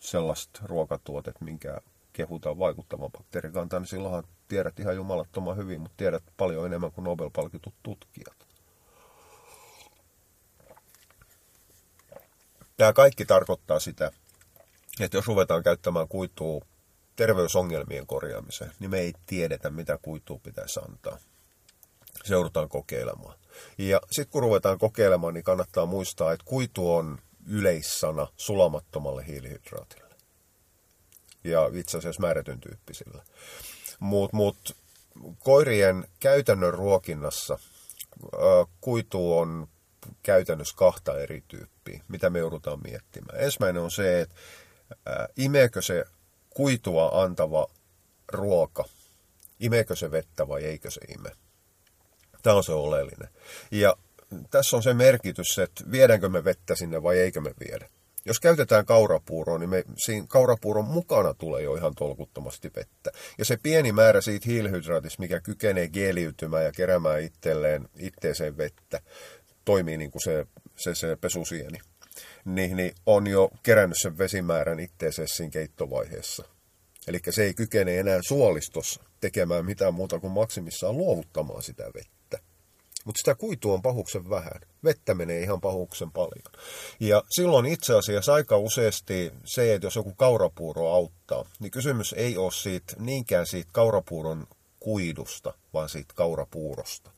sellaista 0.00 0.60
ruokatuotet, 0.64 1.40
minkä 1.40 1.80
kehutaan 2.16 2.58
vaikuttavan 2.58 3.12
bakteerikantaan, 3.12 3.82
niin 3.82 3.88
silloinhan 3.88 4.24
tiedät 4.48 4.80
ihan 4.80 4.96
jumalattoman 4.96 5.56
hyvin, 5.56 5.80
mutta 5.80 5.96
tiedät 5.96 6.22
paljon 6.36 6.66
enemmän 6.66 6.92
kuin 6.92 7.04
Nobel-palkitut 7.04 7.74
tutkijat. 7.82 8.46
Tämä 12.76 12.92
kaikki 12.92 13.24
tarkoittaa 13.24 13.80
sitä, 13.80 14.10
että 15.00 15.16
jos 15.16 15.26
ruvetaan 15.26 15.62
käyttämään 15.62 16.08
kuitua 16.08 16.60
terveysongelmien 17.16 18.06
korjaamiseen, 18.06 18.72
niin 18.78 18.90
me 18.90 18.98
ei 18.98 19.12
tiedetä, 19.26 19.70
mitä 19.70 19.98
kuitua 20.02 20.40
pitäisi 20.42 20.80
antaa. 20.80 21.18
Se 22.24 22.34
joudutaan 22.34 22.68
kokeilemaan. 22.68 23.38
Ja 23.78 24.00
sitten 24.10 24.32
kun 24.32 24.42
ruvetaan 24.42 24.78
kokeilemaan, 24.78 25.34
niin 25.34 25.44
kannattaa 25.44 25.86
muistaa, 25.86 26.32
että 26.32 26.44
kuitu 26.44 26.94
on 26.94 27.18
yleissana 27.46 28.26
sulamattomalle 28.36 29.26
hiilihydraatille. 29.26 30.05
Ja 31.50 31.70
itse 31.72 31.98
asiassa 31.98 32.22
määrätyn 32.22 32.60
tyyppisillä. 32.60 33.24
Mutta 34.00 34.36
mut, 34.36 34.76
koirien 35.38 36.08
käytännön 36.20 36.74
ruokinnassa 36.74 37.58
kuitu 38.80 39.38
on 39.38 39.68
käytännössä 40.22 40.76
kahta 40.76 41.20
eri 41.20 41.42
tyyppiä, 41.48 42.00
mitä 42.08 42.30
me 42.30 42.38
joudutaan 42.38 42.82
miettimään. 42.84 43.40
Ensimmäinen 43.40 43.82
on 43.82 43.90
se, 43.90 44.20
että 44.20 44.34
imeekö 45.36 45.82
se 45.82 46.04
kuitua 46.50 47.22
antava 47.22 47.66
ruoka, 48.28 48.84
imeekö 49.60 49.96
se 49.96 50.10
vettä 50.10 50.48
vai 50.48 50.64
eikö 50.64 50.90
se 50.90 51.00
ime. 51.18 51.30
Tämä 52.42 52.56
on 52.56 52.64
se 52.64 52.72
oleellinen. 52.72 53.28
Ja 53.70 53.96
tässä 54.50 54.76
on 54.76 54.82
se 54.82 54.94
merkitys, 54.94 55.58
että 55.58 55.84
viedäänkö 55.90 56.28
me 56.28 56.44
vettä 56.44 56.74
sinne 56.74 57.02
vai 57.02 57.18
eikö 57.18 57.40
me 57.40 57.54
viedä. 57.60 57.88
Jos 58.26 58.40
käytetään 58.40 58.86
kaurapuuroa, 58.86 59.58
niin 59.58 59.70
me, 59.70 59.84
siinä 59.96 60.26
kaurapuuron 60.28 60.84
mukana 60.84 61.34
tulee 61.34 61.62
jo 61.62 61.74
ihan 61.74 61.94
tolkuttomasti 61.94 62.70
vettä. 62.76 63.10
Ja 63.38 63.44
se 63.44 63.56
pieni 63.56 63.92
määrä 63.92 64.20
siitä 64.20 64.46
hiilihydraatista, 64.46 65.22
mikä 65.22 65.40
kykenee 65.40 65.88
geliytymään 65.88 66.64
ja 66.64 66.72
keräämään 66.72 67.22
itselleen 67.22 67.88
itteeseen 67.98 68.56
vettä, 68.56 69.00
toimii 69.64 69.96
niin 69.96 70.10
kuin 70.10 70.22
se, 70.22 70.46
se, 70.76 70.94
se 70.94 71.16
pesusieni, 71.16 71.78
niin, 72.44 72.76
niin 72.76 72.94
on 73.06 73.26
jo 73.26 73.50
kerännyt 73.62 73.98
sen 74.02 74.18
vesimäärän 74.18 74.80
itteeseen 74.80 75.28
siinä 75.28 75.50
keittovaiheessa. 75.50 76.44
Eli 77.08 77.18
se 77.30 77.44
ei 77.44 77.54
kykene 77.54 77.98
enää 77.98 78.18
suolistossa 78.28 79.02
tekemään 79.20 79.66
mitään 79.66 79.94
muuta 79.94 80.18
kuin 80.18 80.32
maksimissaan 80.32 80.96
luovuttamaan 80.96 81.62
sitä 81.62 81.84
vettä. 81.84 82.15
Mutta 83.06 83.18
sitä 83.18 83.34
kuitua 83.34 83.74
on 83.74 83.82
pahuksen 83.82 84.30
vähän. 84.30 84.60
Vettä 84.84 85.14
menee 85.14 85.40
ihan 85.40 85.60
pahuksen 85.60 86.10
paljon. 86.10 86.54
Ja 87.00 87.22
silloin 87.30 87.66
itse 87.66 87.94
asiassa 87.94 88.34
aika 88.34 88.56
useasti 88.56 89.32
se, 89.44 89.74
että 89.74 89.86
jos 89.86 89.96
joku 89.96 90.14
kaurapuuro 90.14 90.88
auttaa, 90.88 91.44
niin 91.60 91.70
kysymys 91.70 92.12
ei 92.12 92.36
ole 92.36 92.52
siitä, 92.52 92.96
niinkään 92.98 93.46
siitä 93.46 93.70
kaurapuuron 93.72 94.46
kuidusta, 94.80 95.54
vaan 95.74 95.88
siitä 95.88 96.14
kaurapuurosta. 96.14 97.10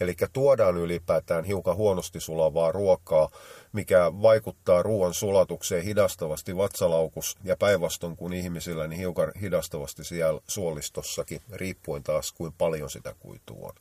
Eli 0.00 0.16
tuodaan 0.32 0.76
ylipäätään 0.76 1.44
hiukan 1.44 1.76
huonosti 1.76 2.20
sulavaa 2.20 2.72
ruokaa, 2.72 3.30
mikä 3.72 4.12
vaikuttaa 4.22 4.82
ruoan 4.82 5.14
sulatukseen 5.14 5.84
hidastavasti 5.84 6.56
vatsalaukus 6.56 7.36
ja 7.44 7.56
päinvastoin 7.56 8.16
kuin 8.16 8.32
ihmisillä, 8.32 8.88
niin 8.88 8.98
hiukan 8.98 9.32
hidastavasti 9.40 10.04
siellä 10.04 10.40
suolistossakin, 10.48 11.40
riippuen 11.52 12.02
taas 12.02 12.32
kuin 12.32 12.52
paljon 12.58 12.90
sitä 12.90 13.14
kuitua 13.20 13.68
on. 13.68 13.74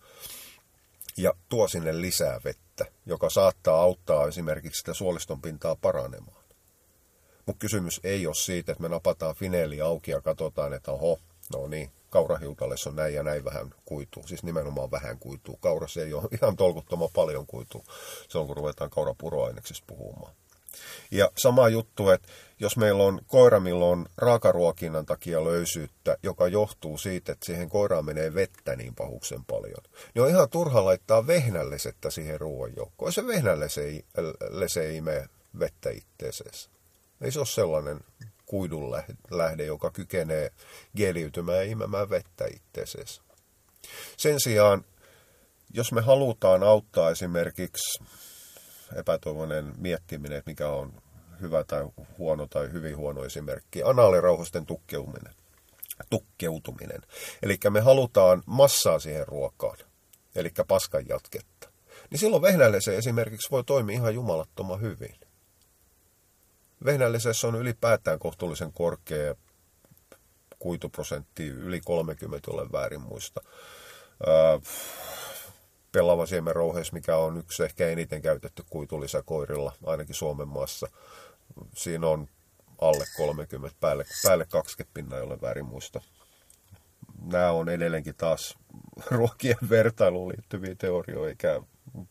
Ja 1.21 1.33
tuo 1.49 1.67
sinne 1.67 2.01
lisää 2.01 2.41
vettä, 2.43 2.85
joka 3.05 3.29
saattaa 3.29 3.81
auttaa 3.81 4.27
esimerkiksi 4.27 4.79
sitä 4.79 4.93
suoliston 4.93 5.41
pintaa 5.41 5.75
paranemaan. 5.75 6.43
Mutta 7.45 7.59
kysymys 7.59 7.99
ei 8.03 8.27
ole 8.27 8.35
siitä, 8.35 8.71
että 8.71 8.81
me 8.81 8.89
napataan 8.89 9.35
fineeli 9.35 9.81
auki 9.81 10.11
ja 10.11 10.21
katsotaan, 10.21 10.73
että 10.73 10.91
oho, 10.91 11.19
no 11.53 11.67
niin, 11.67 11.91
kaurahiutaleissa 12.09 12.89
on 12.89 12.95
näin 12.95 13.13
ja 13.13 13.23
näin 13.23 13.45
vähän 13.45 13.73
kuitua, 13.85 14.23
siis 14.27 14.43
nimenomaan 14.43 14.91
vähän 14.91 15.19
kuitua. 15.19 15.57
Kaurassa 15.59 16.01
ei 16.01 16.13
ole 16.13 16.27
ihan 16.31 16.55
tolkuttoman 16.55 17.09
paljon 17.13 17.47
kuitua, 17.47 17.83
se 18.29 18.37
on 18.37 18.47
kun 18.47 18.57
ruvetaan 18.57 18.89
kaurapuroaineksista 18.89 19.85
puhumaan. 19.87 20.33
Ja 21.11 21.31
sama 21.37 21.69
juttu, 21.69 22.09
että 22.09 22.27
jos 22.59 22.77
meillä 22.77 23.03
on 23.03 23.21
koira, 23.27 23.59
millä 23.59 23.85
on 23.85 24.05
raakaruokinnan 24.17 25.05
takia 25.05 25.43
löysyyttä, 25.43 26.17
joka 26.23 26.47
johtuu 26.47 26.97
siitä, 26.97 27.31
että 27.31 27.45
siihen 27.45 27.69
koiraan 27.69 28.05
menee 28.05 28.33
vettä 28.33 28.75
niin 28.75 28.95
pahuksen 28.95 29.45
paljon, 29.45 29.83
niin 30.13 30.23
on 30.23 30.29
ihan 30.29 30.49
turha 30.49 30.85
laittaa 30.85 31.27
vehnällesettä 31.27 32.09
siihen 32.09 32.39
ruoan 32.39 32.75
joukkoon. 32.75 33.13
Se 33.13 33.27
vehnällese 33.27 34.95
imee 34.95 35.25
vettä 35.59 35.89
itteeseensä. 35.89 36.69
Ei 37.21 37.31
se 37.31 37.39
ole 37.39 37.47
sellainen 37.47 37.99
kuidun 38.45 38.91
lähde, 39.31 39.65
joka 39.65 39.91
kykenee 39.91 40.51
geliytymään 40.95 41.57
ja 41.57 41.63
imemään 41.63 42.09
vettä 42.09 42.45
itteeseensä. 42.55 43.21
Sen 44.17 44.39
sijaan, 44.39 44.85
jos 45.73 45.91
me 45.91 46.01
halutaan 46.01 46.63
auttaa 46.63 47.11
esimerkiksi 47.11 48.03
epätoivoinen 48.95 49.73
miettiminen, 49.77 50.37
että 50.37 50.51
mikä 50.51 50.67
on 50.67 50.93
hyvä 51.41 51.63
tai 51.63 51.87
huono 52.17 52.47
tai 52.47 52.71
hyvin 52.71 52.97
huono 52.97 53.25
esimerkki, 53.25 53.83
anaalirauhosten 53.83 54.65
tukkeutuminen. 54.65 55.33
tukkeutuminen. 56.09 57.01
Eli 57.43 57.57
me 57.69 57.79
halutaan 57.79 58.43
massaa 58.45 58.99
siihen 58.99 59.27
ruokaan, 59.27 59.77
eli 60.35 60.51
paskan 60.67 61.07
jatketta. 61.07 61.69
Niin 62.09 62.19
silloin 62.19 62.41
vehnälliseen 62.41 62.97
esimerkiksi 62.97 63.51
voi 63.51 63.63
toimia 63.63 63.95
ihan 63.95 64.13
jumalattoman 64.13 64.81
hyvin. 64.81 65.15
Vehnällisessä 66.85 67.47
on 67.47 67.55
ylipäätään 67.55 68.19
kohtuullisen 68.19 68.73
korkea 68.73 69.35
kuituprosentti, 70.59 71.47
yli 71.47 71.81
30, 71.81 72.51
jolle 72.51 72.71
väärin 72.71 73.01
muista. 73.01 73.41
Öö, 74.27 74.59
pelava 75.91 76.25
siemenrouheis, 76.25 76.91
mikä 76.91 77.17
on 77.17 77.37
yksi 77.37 77.63
ehkä 77.63 77.87
eniten 77.87 78.21
käytetty 78.21 78.63
kuitulisä 78.69 79.23
koirilla, 79.25 79.73
ainakin 79.85 80.15
Suomen 80.15 80.47
maassa. 80.47 80.87
Siinä 81.75 82.07
on 82.07 82.27
alle 82.81 83.05
30, 83.17 83.77
päälle, 83.79 84.05
päälle 84.23 84.45
20 84.45 84.93
pinnaa, 84.93 85.19
jolle 85.19 85.41
väärin 85.41 85.65
muista. 85.65 86.01
Nämä 87.31 87.51
on 87.51 87.69
edelleenkin 87.69 88.15
taas 88.15 88.57
ruokien 89.11 89.57
vertailuun 89.69 90.29
liittyviä 90.29 90.75
teorioita, 90.75 91.29
eikä 91.29 91.61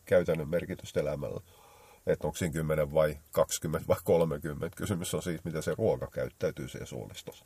käytännön 0.05 0.49
merkitystä 0.49 0.99
elämällä. 0.99 1.41
Että 2.07 2.27
onko 2.27 2.37
siinä 2.37 2.53
10 2.53 2.93
vai 2.93 3.17
20 3.31 3.87
vai 3.87 3.97
30. 4.03 4.69
Kysymys 4.75 5.13
on 5.13 5.23
siitä, 5.23 5.41
mitä 5.43 5.61
se 5.61 5.75
ruoka 5.77 6.07
käyttäytyy 6.07 6.67
siellä 6.67 6.85
suolistossa. 6.85 7.45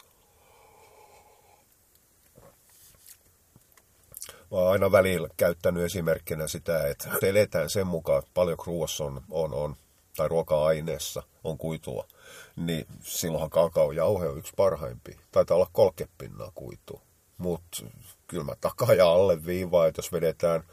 Mä 4.51 4.69
aina 4.69 4.91
välillä 4.91 5.29
käyttänyt 5.38 5.84
esimerkkinä 5.84 6.47
sitä, 6.47 6.88
että 6.88 7.10
eletään 7.21 7.69
sen 7.69 7.88
mukaan, 7.88 8.19
että 8.19 8.32
paljon 8.34 8.58
ruoassa 8.65 9.06
on, 9.06 9.21
on, 9.32 9.53
on 9.53 9.75
tai 10.17 10.27
ruoka-aineessa 10.27 11.23
on 11.43 11.58
kuitua, 11.58 12.08
niin 12.56 12.86
silloinhan 13.01 13.49
kakaojauhe 13.49 14.27
on 14.27 14.38
yksi 14.38 14.53
parhaimpia. 14.56 15.19
Taitaa 15.32 15.56
olla 15.56 15.69
kolkepinnaa 15.71 16.51
kuitua. 16.56 17.01
Mutta 17.38 17.84
kyllä 18.27 18.43
mä 18.43 18.93
ja 18.97 19.12
alle 19.12 19.45
viivaa, 19.45 19.88
että 19.88 19.99
jos 19.99 20.12
vedetään 20.12 20.63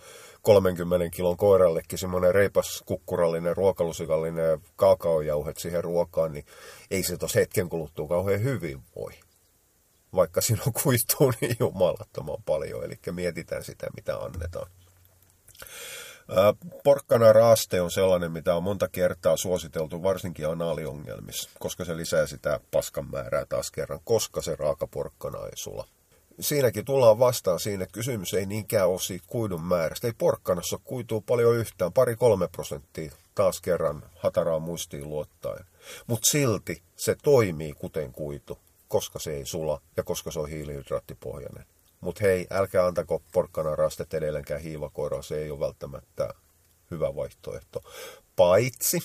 30 0.42 1.16
kilon 1.16 1.36
koirallekin 1.36 1.98
semmoinen 1.98 2.34
reipas 2.34 2.82
kukkurallinen, 2.86 3.56
ruokalusikallinen 3.56 4.60
kakaojauhet 4.76 5.56
siihen 5.56 5.84
ruokaan, 5.84 6.32
niin 6.32 6.44
ei 6.90 7.02
se 7.02 7.16
tos 7.16 7.34
hetken 7.34 7.68
kuluttua 7.68 8.08
kauhean 8.08 8.42
hyvin 8.42 8.82
voi 8.96 9.12
vaikka 10.14 10.40
on 10.66 10.72
kuistuu 10.82 11.32
niin 11.40 11.56
jumalattoman 11.60 12.42
paljon, 12.46 12.84
eli 12.84 12.98
mietitään 13.10 13.64
sitä, 13.64 13.86
mitä 13.96 14.16
annetaan. 14.16 14.70
Porkkana 16.84 17.32
raaste 17.32 17.80
on 17.80 17.90
sellainen, 17.90 18.32
mitä 18.32 18.54
on 18.54 18.62
monta 18.62 18.88
kertaa 18.88 19.36
suositeltu, 19.36 20.02
varsinkin 20.02 20.48
anaaliongelmissa, 20.48 21.50
koska 21.58 21.84
se 21.84 21.96
lisää 21.96 22.26
sitä 22.26 22.60
paskan 22.70 23.10
määrää 23.10 23.46
taas 23.46 23.70
kerran, 23.70 24.00
koska 24.04 24.42
se 24.42 24.56
raaka 24.56 24.86
porkkana 24.86 25.38
ei 25.38 25.56
sula. 25.56 25.86
Siinäkin 26.40 26.84
tullaan 26.84 27.18
vastaan 27.18 27.60
siinä, 27.60 27.84
että 27.84 27.94
kysymys 27.94 28.34
ei 28.34 28.46
niinkään 28.46 28.88
ole 28.88 29.00
siitä 29.00 29.24
kuidun 29.28 29.64
määrästä. 29.64 30.06
Ei 30.06 30.12
porkkanassa 30.18 30.78
kuituu 30.84 31.20
paljon 31.20 31.56
yhtään, 31.56 31.92
pari-kolme 31.92 32.48
prosenttia 32.48 33.12
taas 33.34 33.60
kerran 33.60 34.02
hataraan 34.16 34.62
muistiin 34.62 35.08
luottaen. 35.08 35.64
Mutta 36.06 36.28
silti 36.30 36.82
se 36.96 37.16
toimii 37.22 37.72
kuten 37.72 38.12
kuitu 38.12 38.58
koska 38.90 39.18
se 39.18 39.32
ei 39.32 39.46
sula 39.46 39.80
ja 39.96 40.02
koska 40.02 40.30
se 40.30 40.40
on 40.40 40.48
hiilihydraattipohjainen. 40.48 41.64
Mutta 42.00 42.24
hei, 42.24 42.46
älkää 42.50 42.86
antako 42.86 43.22
porkkana 43.32 43.76
rastet 43.76 44.14
edelleenkään 44.14 44.60
hiivakoiraa, 44.60 45.22
se 45.22 45.38
ei 45.38 45.50
ole 45.50 45.60
välttämättä 45.60 46.34
hyvä 46.90 47.16
vaihtoehto. 47.16 47.80
Paitsi, 48.36 48.98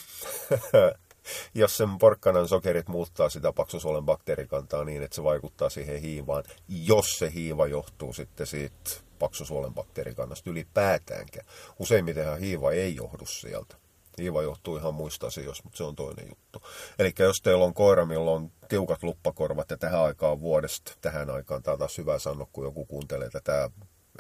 jos 1.54 1.78
sen 1.78 1.98
porkkanan 1.98 2.48
sokerit 2.48 2.88
muuttaa 2.88 3.30
sitä 3.30 3.54
paksusuolen 3.54 4.06
bakteerikantaa 4.06 4.84
niin, 4.84 5.04
että 5.04 5.15
se 5.15 5.24
vaikuttaa 5.24 5.69
siihen 5.69 6.02
hiivaan, 6.02 6.43
jos 6.67 7.19
se 7.19 7.32
hiiva 7.34 7.67
johtuu 7.67 8.13
sitten 8.13 8.48
siitä 8.48 8.89
paksusuolen 9.19 9.74
bakteerikannasta 9.74 10.50
ylipäätäänkään. 10.50 11.48
Useimmitenhan 11.80 12.39
hiiva 12.39 12.71
ei 12.71 12.95
johdu 12.95 13.26
sieltä. 13.26 13.85
Hiiva 14.17 14.41
johtuu 14.41 14.78
ihan 14.78 14.93
muista 14.93 15.28
asioista, 15.28 15.63
mutta 15.63 15.78
se 15.78 15.84
on 15.84 15.95
toinen 15.95 16.28
juttu. 16.30 16.62
Eli 16.99 17.13
jos 17.19 17.41
teillä 17.43 17.65
on 17.65 17.73
koira, 17.73 18.06
millä 18.06 18.32
on 18.32 18.51
tiukat 18.69 19.04
luppakorvat 19.04 19.69
ja 19.69 19.78
tähän 19.78 20.01
aikaan 20.01 20.41
vuodesta, 20.41 20.91
tähän 21.01 21.30
aikaan, 21.30 21.63
tämä 21.63 21.73
on 21.73 21.80
taas 21.80 21.97
hyvä 21.97 22.19
sanoa, 22.19 22.47
kun 22.54 22.63
joku 22.63 22.86
kuuntelee 22.86 23.30
tätä 23.30 23.69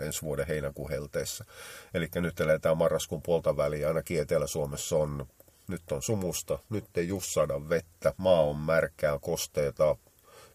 ensi 0.01 0.21
vuoden 0.21 0.47
heinäkuun 0.47 0.89
helteessä. 0.89 1.45
Eli 1.93 2.09
nyt 2.15 2.39
eletään 2.39 2.77
marraskuun 2.77 3.21
puolta 3.21 3.57
väliä, 3.57 3.87
ainakin 3.87 4.21
Etelä-Suomessa 4.21 4.95
on, 4.95 5.27
nyt 5.67 5.91
on 5.91 6.01
sumusta, 6.01 6.59
nyt 6.69 6.97
ei 6.97 7.07
just 7.07 7.33
saada 7.33 7.69
vettä, 7.69 8.13
maa 8.17 8.41
on 8.41 8.57
märkää, 8.57 9.19
kosteita, 9.19 9.97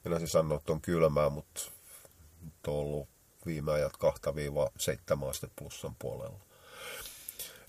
en 0.04 0.28
sanoa, 0.28 0.58
että 0.58 0.72
on 0.72 0.80
kylmää, 0.80 1.28
mutta 1.28 1.60
nyt 2.44 2.66
on 2.66 2.74
ollut 2.74 3.08
viime 3.46 3.72
ajat 3.72 3.92
2-7 3.92 5.28
astetta 5.28 5.54
plussan 5.58 5.96
puolella 5.98 6.49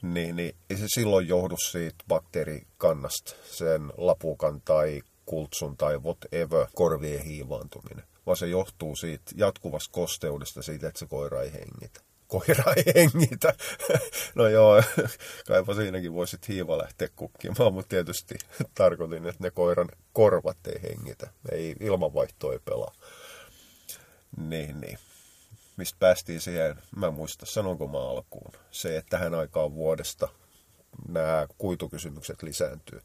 niin, 0.01 0.35
niin 0.35 0.55
ei 0.69 0.77
se 0.77 0.85
silloin 0.87 1.27
johdu 1.27 1.57
siitä 1.57 2.03
bakteerikannasta, 2.07 3.35
sen 3.43 3.93
lapukan 3.97 4.61
tai 4.61 5.01
kultsun 5.25 5.77
tai 5.77 5.97
whatever 5.97 6.67
korvien 6.75 7.23
hiivaantuminen, 7.23 8.03
vaan 8.25 8.37
se 8.37 8.47
johtuu 8.47 8.95
siitä 8.95 9.31
jatkuvasta 9.35 9.91
kosteudesta 9.91 10.61
siitä, 10.61 10.87
että 10.87 10.99
se 10.99 11.05
koira 11.05 11.41
ei 11.41 11.53
hengitä. 11.53 12.01
Koira 12.27 12.73
ei 12.75 12.93
hengitä. 12.95 13.53
No 14.35 14.47
joo, 14.47 14.83
kaipa 15.47 15.73
siinäkin 15.75 16.13
voisit 16.13 16.47
hiiva 16.47 16.77
lähteä 16.77 17.07
kukkimaan, 17.15 17.73
mutta 17.73 17.89
tietysti 17.89 18.35
tarkoitin, 18.73 19.27
että 19.27 19.43
ne 19.43 19.51
koiran 19.51 19.89
korvat 20.13 20.67
ei 20.67 20.81
hengitä. 20.81 21.29
Ei 21.51 21.75
ilmanvaihto 21.79 22.51
ei 22.51 22.59
pelaa. 22.59 22.93
Niin, 24.37 24.81
niin 24.81 24.99
mistä 25.82 26.00
päästiin 26.00 26.41
siihen, 26.41 26.76
mä 26.96 27.08
en 27.08 27.13
muista, 27.13 27.46
sanonko 27.46 27.88
mä 27.88 28.10
alkuun, 28.10 28.52
se, 28.72 28.98
että 28.98 29.10
tähän 29.10 29.34
aikaan 29.34 29.76
vuodesta 29.76 30.28
nämä 31.08 31.48
kuitukysymykset 31.58 32.44
lisääntyy, 32.44 33.02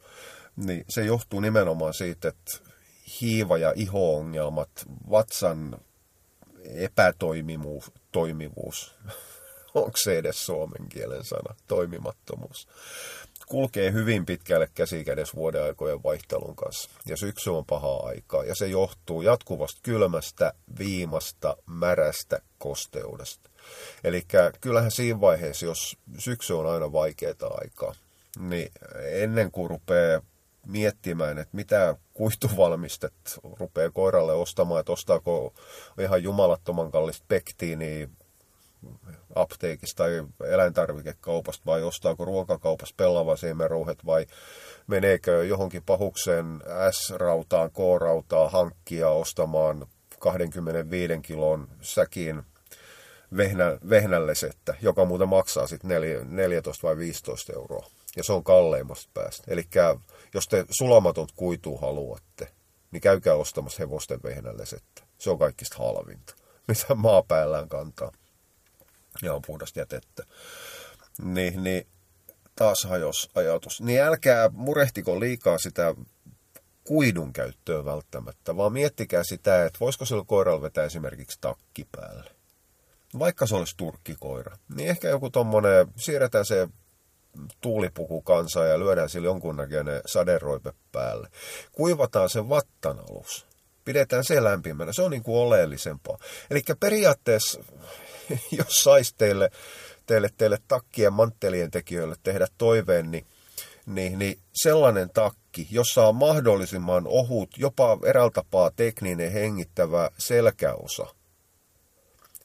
niin 0.56 0.84
se 0.88 1.04
johtuu 1.04 1.40
nimenomaan 1.40 1.94
siitä, 1.94 2.28
että 2.28 2.52
hiiva- 3.20 3.58
ja 3.58 3.72
iho-ongelmat, 3.76 4.70
vatsan 5.10 5.78
epätoimivuus, 6.64 7.92
toimivuus, 8.12 8.94
onko 9.74 9.96
se 9.96 10.18
edes 10.18 10.46
suomen 10.46 10.88
kielen 10.88 11.24
sana, 11.24 11.54
toimimattomuus, 11.66 12.68
kulkee 13.46 13.92
hyvin 13.92 14.26
pitkälle 14.26 14.68
käsikädessä 14.74 15.36
vuoden 15.36 15.62
aikojen 15.62 16.02
vaihtelun 16.02 16.56
kanssa. 16.56 16.90
Ja 17.06 17.16
syksy 17.16 17.50
on 17.50 17.66
paha 17.66 17.96
aikaa. 17.96 18.44
Ja 18.44 18.54
se 18.54 18.66
johtuu 18.66 19.22
jatkuvasta 19.22 19.80
kylmästä, 19.82 20.52
viimasta, 20.78 21.56
märästä 21.66 22.38
kosteudesta. 22.58 23.50
Eli 24.04 24.26
kyllähän 24.60 24.90
siinä 24.90 25.20
vaiheessa, 25.20 25.66
jos 25.66 25.96
syksy 26.18 26.52
on 26.52 26.66
aina 26.66 26.92
vaikeaa 26.92 27.58
aikaa, 27.60 27.94
niin 28.38 28.70
ennen 29.10 29.50
kuin 29.50 29.70
rupeaa 29.70 30.20
miettimään, 30.66 31.38
että 31.38 31.56
mitä 31.56 31.96
kuituvalmistet 32.14 33.14
rupeaa 33.58 33.90
koiralle 33.90 34.32
ostamaan, 34.32 34.80
että 34.80 34.92
ostaako 34.92 35.54
ihan 36.00 36.22
jumalattoman 36.22 36.90
kallista 36.90 37.24
pektiiniä 37.28 38.08
apteekista 39.36 40.02
tai 40.02 40.24
eläintarvikekaupasta 40.48 41.62
vai 41.66 41.82
ostaako 41.82 42.24
ruokakaupasta 42.24 42.94
pellava 42.96 43.36
siemenrouhet 43.36 44.06
vai 44.06 44.26
meneekö 44.86 45.44
johonkin 45.44 45.82
pahukseen 45.86 46.62
S-rautaan, 46.90 47.70
K-rautaan 47.70 48.52
hankkia 48.52 49.10
ostamaan 49.10 49.86
25 50.18 51.18
kilon 51.22 51.68
säkin 51.80 52.42
vehnä, 53.36 53.78
vehnällesettä, 53.90 54.74
joka 54.82 55.04
muuten 55.04 55.28
maksaa 55.28 55.66
sitten 55.66 55.90
14 56.24 56.86
vai 56.86 56.96
15 56.96 57.52
euroa. 57.52 57.86
Ja 58.16 58.24
se 58.24 58.32
on 58.32 58.44
kalleimmasta 58.44 59.10
päästä. 59.14 59.44
Eli 59.48 59.64
jos 60.34 60.48
te 60.48 60.64
sulamatonta 60.70 61.34
kuitua 61.36 61.78
haluatte, 61.80 62.48
niin 62.90 63.00
käykää 63.00 63.34
ostamassa 63.34 63.82
hevosten 63.82 64.20
vehnällesettä. 64.24 65.02
Se 65.18 65.30
on 65.30 65.38
kaikista 65.38 65.76
halvinta, 65.78 66.34
mitä 66.68 66.94
maapäällään 66.94 67.68
kantaa 67.68 68.12
ja 69.22 69.34
on 69.34 69.42
puhdasta 69.46 69.78
jätettä. 69.78 70.22
Niin, 71.22 71.64
niin 71.64 71.86
taas 72.56 72.84
hajos 72.84 73.30
ajatus. 73.34 73.80
Niin 73.80 74.02
älkää 74.02 74.48
murehtiko 74.52 75.20
liikaa 75.20 75.58
sitä 75.58 75.94
kuidun 76.84 77.32
käyttöä 77.32 77.84
välttämättä, 77.84 78.56
vaan 78.56 78.72
miettikää 78.72 79.22
sitä, 79.24 79.64
että 79.64 79.80
voisiko 79.80 80.04
sillä 80.04 80.24
koiralla 80.26 80.62
vetää 80.62 80.84
esimerkiksi 80.84 81.38
takki 81.40 81.86
päälle. 81.92 82.30
Vaikka 83.18 83.46
se 83.46 83.54
olisi 83.54 83.76
turkkikoira, 83.76 84.58
niin 84.76 84.88
ehkä 84.88 85.08
joku 85.08 85.30
tommonen, 85.30 85.86
siirretään 85.96 86.44
se 86.44 86.68
tuulipuku 87.60 88.22
kanssa 88.22 88.64
ja 88.64 88.78
lyödään 88.78 89.08
sille 89.08 89.26
jonkunnäköinen 89.26 90.00
saderoipe 90.06 90.72
päälle. 90.92 91.28
Kuivataan 91.72 92.30
se 92.30 92.48
vattanalus. 92.48 93.46
Pidetään 93.84 94.24
se 94.24 94.44
lämpimänä. 94.44 94.92
Se 94.92 95.02
on 95.02 95.10
niin 95.10 95.22
kuin 95.22 95.38
oleellisempaa. 95.38 96.18
Eli 96.50 96.62
periaatteessa, 96.80 97.60
jos 98.58 98.74
saisi 98.74 99.14
teille, 99.18 99.50
teille, 100.06 100.28
teille 100.38 100.58
takkien 100.68 101.12
manttelien 101.12 101.70
tekijöille 101.70 102.16
tehdä 102.22 102.46
toiveen, 102.58 103.10
niin, 103.10 103.26
niin, 103.86 104.18
niin 104.18 104.38
sellainen 104.54 105.10
takki, 105.10 105.68
jossa 105.70 106.08
on 106.08 106.16
mahdollisimman 106.16 107.06
ohut, 107.06 107.50
jopa 107.58 107.98
erältapaa 108.04 108.70
tekninen 108.70 109.32
hengittävä 109.32 110.10
selkäosa. 110.18 111.06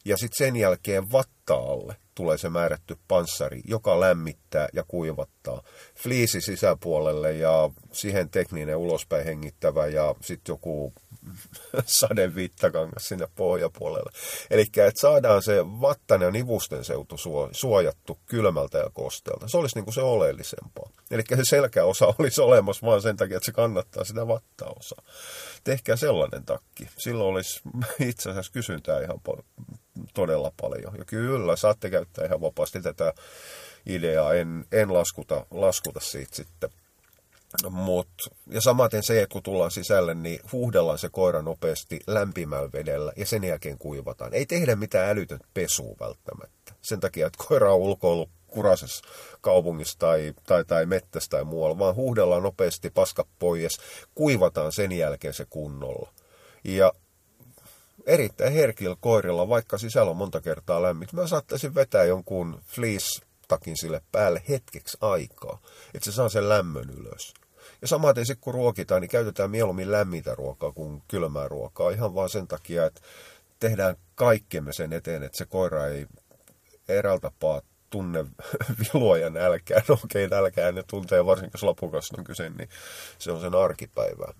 Ja 0.06 0.17
sitten 0.17 0.46
sen 0.46 0.56
jälkeen 0.56 1.12
vatta 1.12 1.40
alle 1.49 1.95
tulee 2.15 2.38
se 2.38 2.49
määrätty 2.49 2.97
panssari, 3.08 3.62
joka 3.65 3.99
lämmittää 3.99 4.69
ja 4.73 4.84
kuivattaa. 4.88 5.63
Fliisi 5.95 6.41
sisäpuolelle 6.41 7.34
ja 7.34 7.69
siihen 7.91 8.30
tekninen 8.30 8.75
ulospäin 8.75 9.25
hengittävä 9.25 9.88
ja 9.88 10.15
sitten 10.21 10.54
joku 10.54 10.93
sadeviittakangas 11.86 13.08
sinne 13.08 13.27
pohjapuolelle. 13.36 14.12
Eli 14.49 14.62
että 14.62 15.01
saadaan 15.01 15.43
se 15.43 15.65
vattan 15.65 16.21
ja 16.21 16.32
nivusten 16.32 16.84
seutu 16.84 17.15
suojattu 17.51 18.19
kylmältä 18.25 18.77
ja 18.77 18.89
kosteelta. 18.93 19.47
Se 19.47 19.58
olisi 19.58 19.77
niin 19.77 19.86
kuin 19.86 19.93
se 19.93 20.01
oleellisempaa. 20.01 20.89
Eli 21.12 21.23
se 21.36 21.41
selkäosa 21.43 22.06
olisi 22.19 22.41
olemassa 22.41 22.88
vaan 22.88 23.01
sen 23.01 23.17
takia, 23.17 23.38
että 23.38 23.45
se 23.45 23.51
kannattaa 23.51 24.04
sitä 24.04 24.27
vattaosaa. 24.27 25.04
Tehkää 25.63 25.95
sellainen 25.95 26.45
takki. 26.45 26.88
Silloin 26.97 27.30
olisi 27.30 27.62
itse 28.10 28.30
asiassa 28.30 28.51
kysyntää 28.51 29.01
ihan 29.01 29.19
todella 30.13 30.51
paljon. 30.62 30.95
Ja 30.97 31.06
kyllä, 31.06 31.31
saatte 31.56 31.89
käyttää 31.89 32.26
ihan 32.26 32.41
vapaasti 32.41 32.82
tätä 32.82 33.13
ideaa. 33.86 34.34
En, 34.34 34.65
en 34.72 34.94
laskuta, 34.94 35.46
laskuta 35.52 36.00
siitä 36.00 36.36
sitten. 36.36 36.70
Mut, 37.70 38.08
ja 38.48 38.62
samaten 38.62 39.04
se, 39.04 39.22
että 39.22 39.34
kun 39.34 39.44
tullaan 39.44 39.72
sisälle, 39.72 40.13
niin 40.13 40.39
huuhdellaan 40.52 40.98
se 40.98 41.10
koira 41.10 41.41
nopeasti 41.41 42.00
lämpimällä 42.08 42.70
vedellä 42.74 43.13
ja 43.15 43.26
sen 43.26 43.44
jälkeen 43.44 43.78
kuivataan. 43.78 44.34
Ei 44.34 44.46
tehdä 44.46 44.76
mitään 44.76 45.10
älytöntä 45.10 45.48
pesua 45.54 45.96
välttämättä. 46.00 46.74
Sen 46.82 47.00
takia, 47.00 47.28
että 47.28 47.44
koira 47.48 47.74
on 47.74 47.80
ulkoillut 47.80 48.30
kurasessa 48.48 49.06
kaupungissa 49.41 50.00
tai, 50.00 50.34
tai, 50.48 50.65
tai 50.65 50.86
mettässä 50.86 51.30
tai 51.30 51.44
muualla, 51.44 51.80
vaan 51.80 51.96
huuhdellaan 51.96 52.44
nopeasti 52.44 52.89
paska 52.89 53.26
pois, 53.39 53.78
kuivataan 54.15 54.72
sen 54.72 54.91
jälkeen 54.91 55.34
se 55.34 55.46
kunnolla. 55.50 56.13
Ja 56.63 56.94
erittäin 58.05 58.53
herkillä 58.53 58.95
koirilla, 58.99 59.49
vaikka 59.49 59.77
sisällä 59.77 60.11
on 60.11 60.17
monta 60.17 60.41
kertaa 60.41 60.81
lämmin, 60.81 61.07
mä 61.13 61.27
saattaisin 61.27 61.75
vetää 61.75 62.03
jonkun 62.03 62.61
fleece 62.65 63.21
takin 63.47 63.77
sille 63.77 64.01
päälle 64.11 64.43
hetkeksi 64.49 64.97
aikaa, 65.01 65.59
että 65.93 66.05
se 66.05 66.11
saa 66.11 66.29
sen 66.29 66.49
lämmön 66.49 66.89
ylös. 66.89 67.33
Ja 67.81 67.87
samaten 67.87 68.25
sitten 68.25 68.43
kun 68.43 68.53
ruokitaan, 68.53 69.01
niin 69.01 69.09
käytetään 69.09 69.51
mieluummin 69.51 69.91
lämmintä 69.91 70.35
ruokaa 70.35 70.71
kuin 70.71 71.03
kylmää 71.07 71.47
ruokaa. 71.47 71.89
Ihan 71.89 72.15
vaan 72.15 72.29
sen 72.29 72.47
takia, 72.47 72.85
että 72.85 73.01
tehdään 73.59 73.95
kaikkemme 74.15 74.73
sen 74.73 74.93
eteen, 74.93 75.23
että 75.23 75.37
se 75.37 75.45
koira 75.45 75.87
ei 75.87 76.07
eräältä 76.89 77.21
tapaa 77.21 77.61
tunne 77.89 78.25
vilua 78.79 79.17
ja 79.17 79.29
nälkää. 79.29 79.81
No 79.87 79.97
okei, 80.03 80.25
okay, 80.25 80.37
nälkää 80.37 80.71
ne 80.71 80.83
tuntee, 80.87 81.25
varsinkin 81.25 81.51
jos 81.53 81.63
lapukasta 81.63 82.15
on 82.17 82.23
kyse, 82.23 82.49
niin 82.49 82.69
se 83.19 83.31
on 83.31 83.41
sen 83.41 83.55
arkipäivää. 83.55 84.33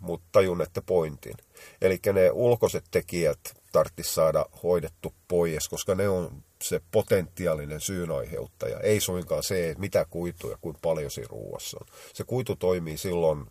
Mutta 0.00 0.28
tajun, 0.32 0.62
että 0.62 0.82
pointin. 0.82 1.34
Eli 1.80 1.98
ne 2.12 2.30
ulkoiset 2.30 2.84
tekijät 2.90 3.38
tarvitsisi 3.72 4.14
saada 4.14 4.46
hoidettu 4.62 5.14
pois, 5.28 5.68
koska 5.68 5.94
ne 5.94 6.08
on 6.08 6.42
se 6.62 6.80
potentiaalinen 6.90 7.80
syynaiheuttaja. 7.80 8.80
Ei 8.80 9.00
suinkaan 9.00 9.42
se, 9.42 9.70
että 9.70 9.80
mitä 9.80 10.06
kuitu 10.10 10.50
ja 10.50 10.58
kuinka 10.60 10.78
paljon 10.82 11.10
siinä 11.10 11.28
ruuassa 11.30 11.78
on. 11.80 11.86
Se 12.14 12.24
kuitu 12.24 12.56
toimii 12.56 12.98
silloin 12.98 13.46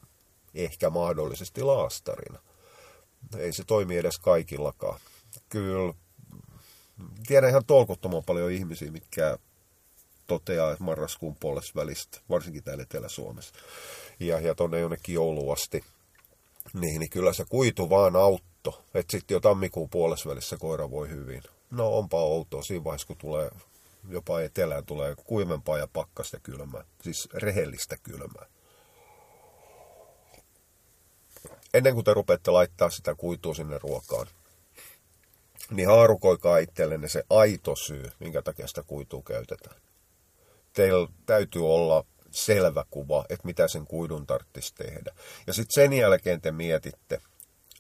ehkä 0.54 0.89
mahdollisesti 0.89 1.62
laastarina. 1.62 2.39
Ei 3.38 3.54
se 3.54 3.63
toimi 3.63 3.98
edes 3.98 4.18
kaikillakaan. 4.18 5.00
Kyllä 5.50 5.94
tiedän 7.28 7.50
ihan 7.50 7.65
tolkuttoman 7.65 8.24
paljon 8.24 8.52
ihmisiä, 8.52 8.91
mitkä 8.91 9.38
toteaa, 10.28 10.72
että 10.72 10.84
marraskuun 10.84 11.36
puolesta 11.39 11.80
välistä, 11.80 12.20
varsinkin 12.30 12.63
täällä 12.63 12.84
Etelä-Suomessa, 12.84 13.54
ja, 14.20 14.39
ja 14.39 14.56
tuonne 14.56 14.80
jonnekin 14.80 15.15
jouluasti, 15.15 15.84
niin, 16.76 17.00
niin 17.00 17.10
kyllä 17.10 17.34
se 17.34 17.46
kuitu 17.50 17.90
vaan 17.90 18.16
autto, 18.16 18.84
että 18.94 19.12
sitten 19.12 19.36
jo 19.36 19.40
tammikuun 19.40 19.90
puolessa 19.90 20.30
välissä 20.30 20.58
koira 20.58 20.92
voi 20.92 21.10
hyvin. 21.10 21.44
No 21.72 21.98
onpa 21.98 22.18
outoa 22.18 22.64
siinä 22.64 22.84
vaiheessa, 22.84 23.08
kun 23.08 23.18
tulee 23.18 23.50
jopa 24.10 24.42
etelään 24.42 24.86
tulee 24.86 25.16
kuivempaa 25.16 25.78
ja 25.78 25.88
pakkasta 25.94 26.40
kylmää, 26.40 26.84
siis 27.02 27.30
rehellistä 27.34 27.98
kylmää. 28.04 28.46
Ennen 31.74 31.94
kuin 31.94 32.04
te 32.04 32.14
rupeatte 32.14 32.52
laittaa 32.52 32.90
sitä 32.90 33.16
kuitua 33.16 33.54
sinne 33.54 33.78
ruokaan, 33.78 34.28
niin 35.72 35.88
haarukoikaa 35.88 36.58
itsellenne 36.58 37.08
se 37.08 37.24
aito 37.30 37.76
syy, 37.76 38.12
minkä 38.20 38.42
takia 38.42 38.68
sitä 38.68 38.84
kuitua 38.84 39.22
käytetään. 39.22 39.76
Teillä 40.74 41.08
täytyy 41.26 41.74
olla 41.74 42.06
selvä 42.36 42.86
kuva, 42.91 43.26
että 43.30 43.48
mitä 43.48 43.67
sen 43.67 43.88
kuidun 43.88 44.28
tarvitsisi 44.28 44.76
tehdä. 44.76 45.12
Ja 45.48 45.54
sitten 45.54 45.84
sen 45.84 45.93
jälkeen 45.93 46.41
te 46.41 46.52
mietitte, 46.52 47.21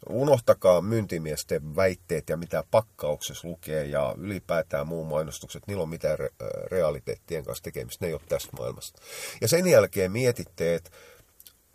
unohtakaa 0.09 0.81
myyntimiesten 0.81 1.75
väitteet 1.75 2.29
ja 2.29 2.37
mitä 2.37 2.63
pakkauksessa 2.71 3.47
lukee 3.47 3.85
ja 3.85 4.15
ylipäätään 4.17 4.87
muun 4.87 5.07
mainostukset, 5.07 5.67
niillä 5.67 5.83
on 5.83 5.89
mitään 5.89 6.19
re- 6.19 6.45
realiteettien 6.71 7.43
kanssa 7.43 7.63
tekemistä, 7.63 8.05
ne 8.05 8.07
ei 8.09 8.13
ole 8.13 8.21
tästä 8.29 8.49
maailmasta. 8.57 9.01
Ja 9.41 9.47
sen 9.47 9.67
jälkeen 9.67 10.11
mietitte, 10.11 10.75
että 10.75 10.89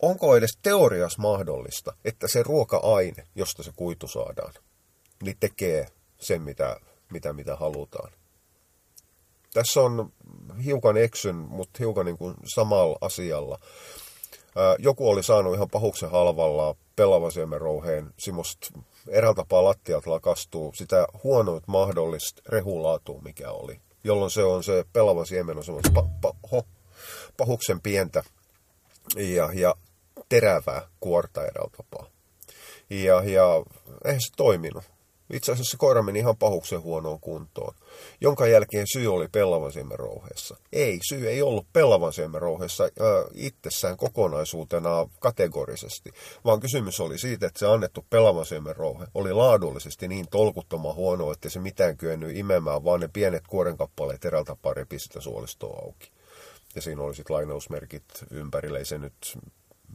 onko 0.02 0.36
edes 0.36 0.58
teorias 0.62 1.18
mahdollista, 1.18 1.94
että 2.04 2.28
se 2.28 2.42
ruoka-aine, 2.42 3.26
josta 3.34 3.62
se 3.62 3.72
kuitu 3.76 4.08
saadaan, 4.08 4.54
niin 5.22 5.36
tekee 5.40 5.86
sen, 6.18 6.42
mitä, 6.42 6.80
mitä, 7.12 7.32
mitä 7.32 7.56
halutaan. 7.56 8.12
Tässä 9.54 9.80
on 9.80 10.12
hiukan 10.64 10.96
eksyn, 10.96 11.36
mutta 11.36 11.76
hiukan 11.78 12.06
niin 12.06 12.18
kuin 12.18 12.34
samalla 12.54 12.98
asialla. 13.00 13.58
Joku 14.78 15.08
oli 15.08 15.22
saanut 15.22 15.54
ihan 15.54 15.70
pahuksen 15.70 16.10
halvalla 16.10 16.74
pelavasiemen 16.96 17.60
rouheen 17.60 18.14
semmoista 18.18 18.66
eräältä 19.08 19.36
tapaa 19.36 19.64
lattialta 19.64 20.10
lakastuu 20.10 20.72
sitä 20.74 21.06
huonoit 21.24 21.64
mahdollista 21.66 22.42
rehulaatua, 22.48 23.20
mikä 23.20 23.50
oli. 23.50 23.80
Jolloin 24.04 24.30
se 24.30 24.44
on 24.44 24.64
se 24.64 24.84
pelavan 24.92 25.26
siemen 25.26 25.56
on 25.58 25.64
semmoista 25.64 25.90
pa, 25.94 26.08
pa, 26.20 26.34
ho, 26.52 26.66
pahuksen 27.36 27.80
pientä 27.80 28.22
ja, 29.16 29.50
ja 29.54 29.74
terävää 30.28 30.88
kuorta 31.00 31.40
eräältä 31.40 31.76
tapaa. 31.76 32.06
Ja, 32.90 33.22
ja 33.24 33.44
eihän 34.04 34.20
se 34.20 34.32
toiminut. 34.36 34.84
Itse 35.32 35.52
asiassa 35.52 35.76
koira 35.76 36.02
meni 36.02 36.18
ihan 36.18 36.36
pahuksen 36.36 36.82
huonoon 36.82 37.20
kuntoon, 37.20 37.74
jonka 38.20 38.46
jälkeen 38.46 38.86
syy 38.92 39.06
oli 39.06 39.28
pellavan 39.32 39.72
rouheessa. 39.94 40.56
Ei, 40.72 40.98
syy 41.08 41.28
ei 41.28 41.42
ollut 41.42 41.66
pellavan 41.72 42.12
rouheessa 42.34 42.84
äh, 42.84 42.90
itsessään 43.34 43.96
kokonaisuutena 43.96 45.08
kategorisesti, 45.20 46.10
vaan 46.44 46.60
kysymys 46.60 47.00
oli 47.00 47.18
siitä, 47.18 47.46
että 47.46 47.58
se 47.58 47.66
annettu 47.66 48.06
pellavan 48.10 48.76
rouhe 48.76 49.06
oli 49.14 49.32
laadullisesti 49.32 50.08
niin 50.08 50.26
tolkuttoman 50.30 50.94
huono, 50.94 51.32
että 51.32 51.48
se 51.48 51.60
mitään 51.60 51.96
kyennyt 51.96 52.36
imemään, 52.36 52.84
vaan 52.84 53.00
ne 53.00 53.08
pienet 53.12 53.46
kuorenkappaleet 53.48 54.24
erältä 54.24 54.56
pari 54.62 54.84
sitä 54.96 55.20
suolistoa 55.20 55.78
auki. 55.84 56.10
Ja 56.74 56.82
siinä 56.82 57.02
oli 57.02 57.14
sitten 57.14 57.36
lainausmerkit 57.36 58.04
ympärillä, 58.30 58.78
ei 58.78 58.84
se 58.84 58.98
nyt 58.98 59.38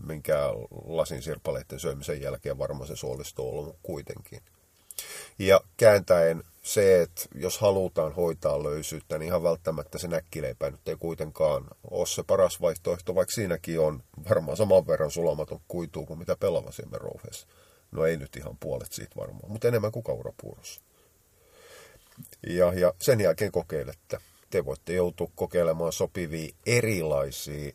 minkä 0.03 0.37
lasin 0.85 1.21
sirpaleiden 1.21 1.79
syömisen 1.79 2.21
jälkeen 2.21 2.57
varmaan 2.57 2.87
se 2.87 2.95
suolisto 2.95 3.49
on 3.49 3.59
ollut 3.59 3.77
kuitenkin. 3.83 4.41
Ja 5.39 5.61
kääntäen 5.77 6.43
se, 6.63 7.01
että 7.01 7.21
jos 7.35 7.57
halutaan 7.57 8.15
hoitaa 8.15 8.63
löysyyttä, 8.63 9.17
niin 9.17 9.27
ihan 9.27 9.43
välttämättä 9.43 9.97
se 9.97 10.07
näkkileipä 10.07 10.69
nyt 10.69 10.87
ei 10.87 10.95
kuitenkaan 10.95 11.67
ole 11.91 12.05
se 12.07 12.23
paras 12.23 12.61
vaihtoehto, 12.61 13.15
vaikka 13.15 13.31
siinäkin 13.31 13.79
on 13.79 14.03
varmaan 14.29 14.57
saman 14.57 14.87
verran 14.87 15.11
sulamaton 15.11 15.61
kuituu 15.67 16.05
kuin 16.05 16.19
mitä 16.19 16.35
pelava 16.35 16.71
rouheessa. 16.93 17.47
No 17.91 18.05
ei 18.05 18.17
nyt 18.17 18.35
ihan 18.35 18.57
puolet 18.59 18.91
siitä 18.91 19.15
varmaan, 19.15 19.51
mutta 19.51 19.67
enemmän 19.67 19.91
kuin 19.91 20.03
kaurapuurossa. 20.03 20.81
Ja, 22.47 22.73
ja 22.73 22.93
sen 23.01 23.21
jälkeen 23.21 23.51
kokeilette. 23.51 24.17
Te 24.49 24.65
voitte 24.65 24.93
joutua 24.93 25.31
kokeilemaan 25.35 25.93
sopivia 25.93 26.55
erilaisia 26.65 27.71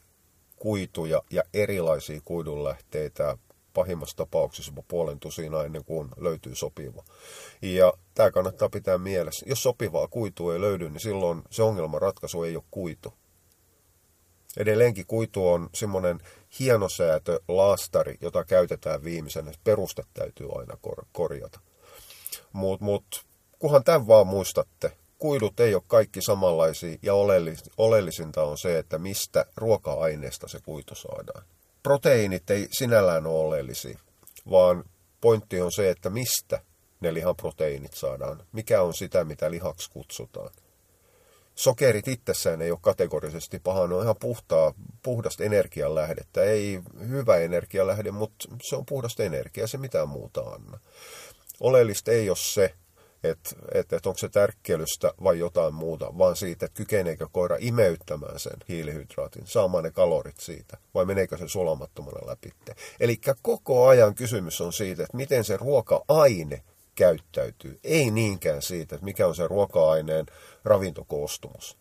kuituja 0.56 1.22
ja 1.30 1.42
erilaisia 1.54 2.20
kuidunlähteitä 2.24 3.38
pahimmassa 3.74 4.16
tapauksessa 4.16 4.72
jopa 4.72 4.82
puolen 4.88 5.20
tusina 5.20 5.64
ennen 5.64 5.84
kuin 5.84 6.08
löytyy 6.16 6.54
sopiva. 6.54 7.04
Ja 7.62 7.92
tämä 8.14 8.30
kannattaa 8.30 8.68
pitää 8.68 8.98
mielessä. 8.98 9.46
Jos 9.48 9.62
sopivaa 9.62 10.08
kuitua 10.08 10.54
ei 10.54 10.60
löydy, 10.60 10.90
niin 10.90 11.00
silloin 11.00 11.42
se 11.50 11.62
ongelman 11.62 12.02
ratkaisu 12.02 12.42
ei 12.42 12.56
ole 12.56 12.64
kuitu, 12.70 13.14
Edelleenkin 14.56 15.06
kuitu 15.06 15.48
on 15.48 15.70
semmoinen 15.74 16.20
hienosäätö 16.60 17.40
laastari, 17.48 18.16
jota 18.20 18.44
käytetään 18.44 19.04
viimeisenä. 19.04 19.52
Peruste 19.64 20.02
täytyy 20.14 20.48
aina 20.58 20.76
kor- 20.80 21.06
korjata. 21.12 21.60
Mutta 22.52 22.84
mut, 22.84 23.24
kunhan 23.58 23.84
tämän 23.84 24.06
vaan 24.06 24.26
muistatte, 24.26 24.92
kuidut 25.18 25.60
ei 25.60 25.74
ole 25.74 25.82
kaikki 25.86 26.22
samanlaisia 26.22 26.98
ja 27.02 27.12
oleellis- 27.12 27.70
oleellisinta 27.76 28.42
on 28.42 28.58
se, 28.58 28.78
että 28.78 28.98
mistä 28.98 29.44
ruoka-aineesta 29.56 30.48
se 30.48 30.60
kuitu 30.60 30.94
saadaan. 30.94 31.44
Proteiinit 31.82 32.50
ei 32.50 32.68
sinällään 32.70 33.26
ole 33.26 33.46
oleellisia, 33.46 33.98
vaan 34.50 34.84
pointti 35.20 35.60
on 35.60 35.72
se, 35.72 35.90
että 35.90 36.10
mistä 36.10 36.62
ne 37.00 37.14
lihan 37.14 37.36
proteiinit 37.36 37.94
saadaan. 37.94 38.42
Mikä 38.52 38.82
on 38.82 38.94
sitä, 38.94 39.24
mitä 39.24 39.50
lihaksi 39.50 39.90
kutsutaan. 39.90 40.50
Sokerit 41.54 42.08
itsessään 42.08 42.62
ei 42.62 42.70
ole 42.70 42.78
kategorisesti 42.82 43.58
paha, 43.58 43.86
ne 43.86 43.94
on 43.94 44.02
ihan 44.02 44.16
puhtaa, 44.20 44.74
puhdasta 45.02 45.44
energianlähdettä. 45.44 46.42
Ei 46.42 46.80
hyvä 47.08 47.36
energialähde, 47.36 48.10
mutta 48.10 48.48
se 48.62 48.76
on 48.76 48.86
puhdasta 48.86 49.22
energiaa, 49.22 49.66
se 49.66 49.78
mitään 49.78 50.08
muuta 50.08 50.40
anna. 50.40 50.78
Oleellista 51.60 52.10
ei 52.10 52.30
ole 52.30 52.36
se, 52.36 52.74
että 53.24 53.50
et, 53.74 53.92
et 53.92 54.06
onko 54.06 54.18
se 54.18 54.28
tärkkelystä 54.28 55.12
vai 55.24 55.38
jotain 55.38 55.74
muuta, 55.74 56.18
vaan 56.18 56.36
siitä, 56.36 56.66
että 56.66 56.76
kykeneekö 56.76 57.26
koira 57.32 57.56
imeyttämään 57.60 58.38
sen 58.38 58.56
hiilihydraatin, 58.68 59.46
saamaan 59.46 59.84
ne 59.84 59.90
kalorit 59.90 60.40
siitä, 60.40 60.78
vai 60.94 61.04
meneekö 61.04 61.38
se 61.38 61.48
sulamattomana 61.48 62.26
läpi. 62.26 62.52
Eli 63.00 63.20
koko 63.42 63.86
ajan 63.86 64.14
kysymys 64.14 64.60
on 64.60 64.72
siitä, 64.72 65.02
että 65.02 65.16
miten 65.16 65.44
se 65.44 65.56
ruoka-aine 65.56 66.62
käyttäytyy, 66.94 67.78
ei 67.84 68.10
niinkään 68.10 68.62
siitä, 68.62 68.94
että 68.94 69.04
mikä 69.04 69.26
on 69.26 69.34
se 69.34 69.48
ruoka-aineen 69.48 70.26
ravintokoostumus. 70.64 71.76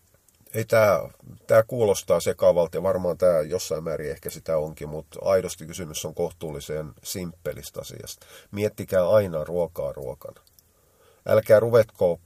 Ei 0.53 0.65
tämä, 0.65 1.09
tämä 1.47 1.63
kuulostaa 1.63 2.19
sekavalta 2.19 2.77
ja 2.77 2.83
varmaan 2.83 3.17
tämä 3.17 3.41
jossain 3.41 3.83
määrin 3.83 4.11
ehkä 4.11 4.29
sitä 4.29 4.57
onkin, 4.57 4.89
mutta 4.89 5.19
aidosti 5.21 5.65
kysymys 5.65 6.05
on 6.05 6.15
kohtuullisen 6.15 6.93
simppelistä 7.03 7.81
asiasta. 7.81 8.25
Miettikää 8.51 9.09
aina 9.09 9.43
ruokaa 9.43 9.93
ruokana 9.93 10.41
älkää 11.25 11.59
ruvetko 11.59 12.19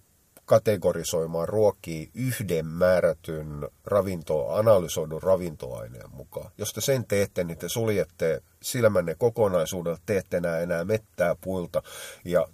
kategorisoimaan 0.46 1.50
ruokia 1.50 2.08
yhden 2.14 2.66
määrätyn 2.66 3.68
ravinto, 3.86 4.50
analysoidun 4.50 5.24
ravintoaineen 5.24 6.10
mukaan. 6.10 6.52
Jos 6.58 6.74
te 6.74 6.82
sen 6.82 7.06
teette, 7.08 7.44
niin 7.44 7.58
te 7.58 7.70
suljette 7.70 8.42
silmänne 8.62 9.16
kokonaisuudella, 9.16 9.98
te 10.06 10.18
ette 10.18 10.38
enää 10.38 10.86
mettää 10.86 11.36
puilta 11.42 11.84
ja 12.26 12.48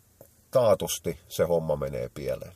taatusti 0.52 1.20
se 1.28 1.44
homma 1.44 1.76
menee 1.76 2.10
pieleen. 2.14 2.54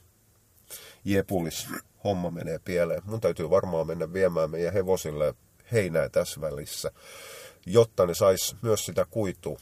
Jepulis, 1.06 1.68
homma 2.04 2.32
menee 2.32 2.60
pieleen. 2.66 3.02
Mun 3.06 3.22
täytyy 3.22 3.50
varmaan 3.50 3.88
mennä 3.88 4.14
viemään 4.14 4.52
meidän 4.52 4.74
hevosille 4.74 5.34
heinää 5.72 6.10
tässä 6.10 6.42
välissä, 6.42 6.92
jotta 7.66 8.06
ne 8.06 8.14
sais 8.14 8.56
myös 8.62 8.86
sitä 8.86 9.06
kuitua 9.12 9.60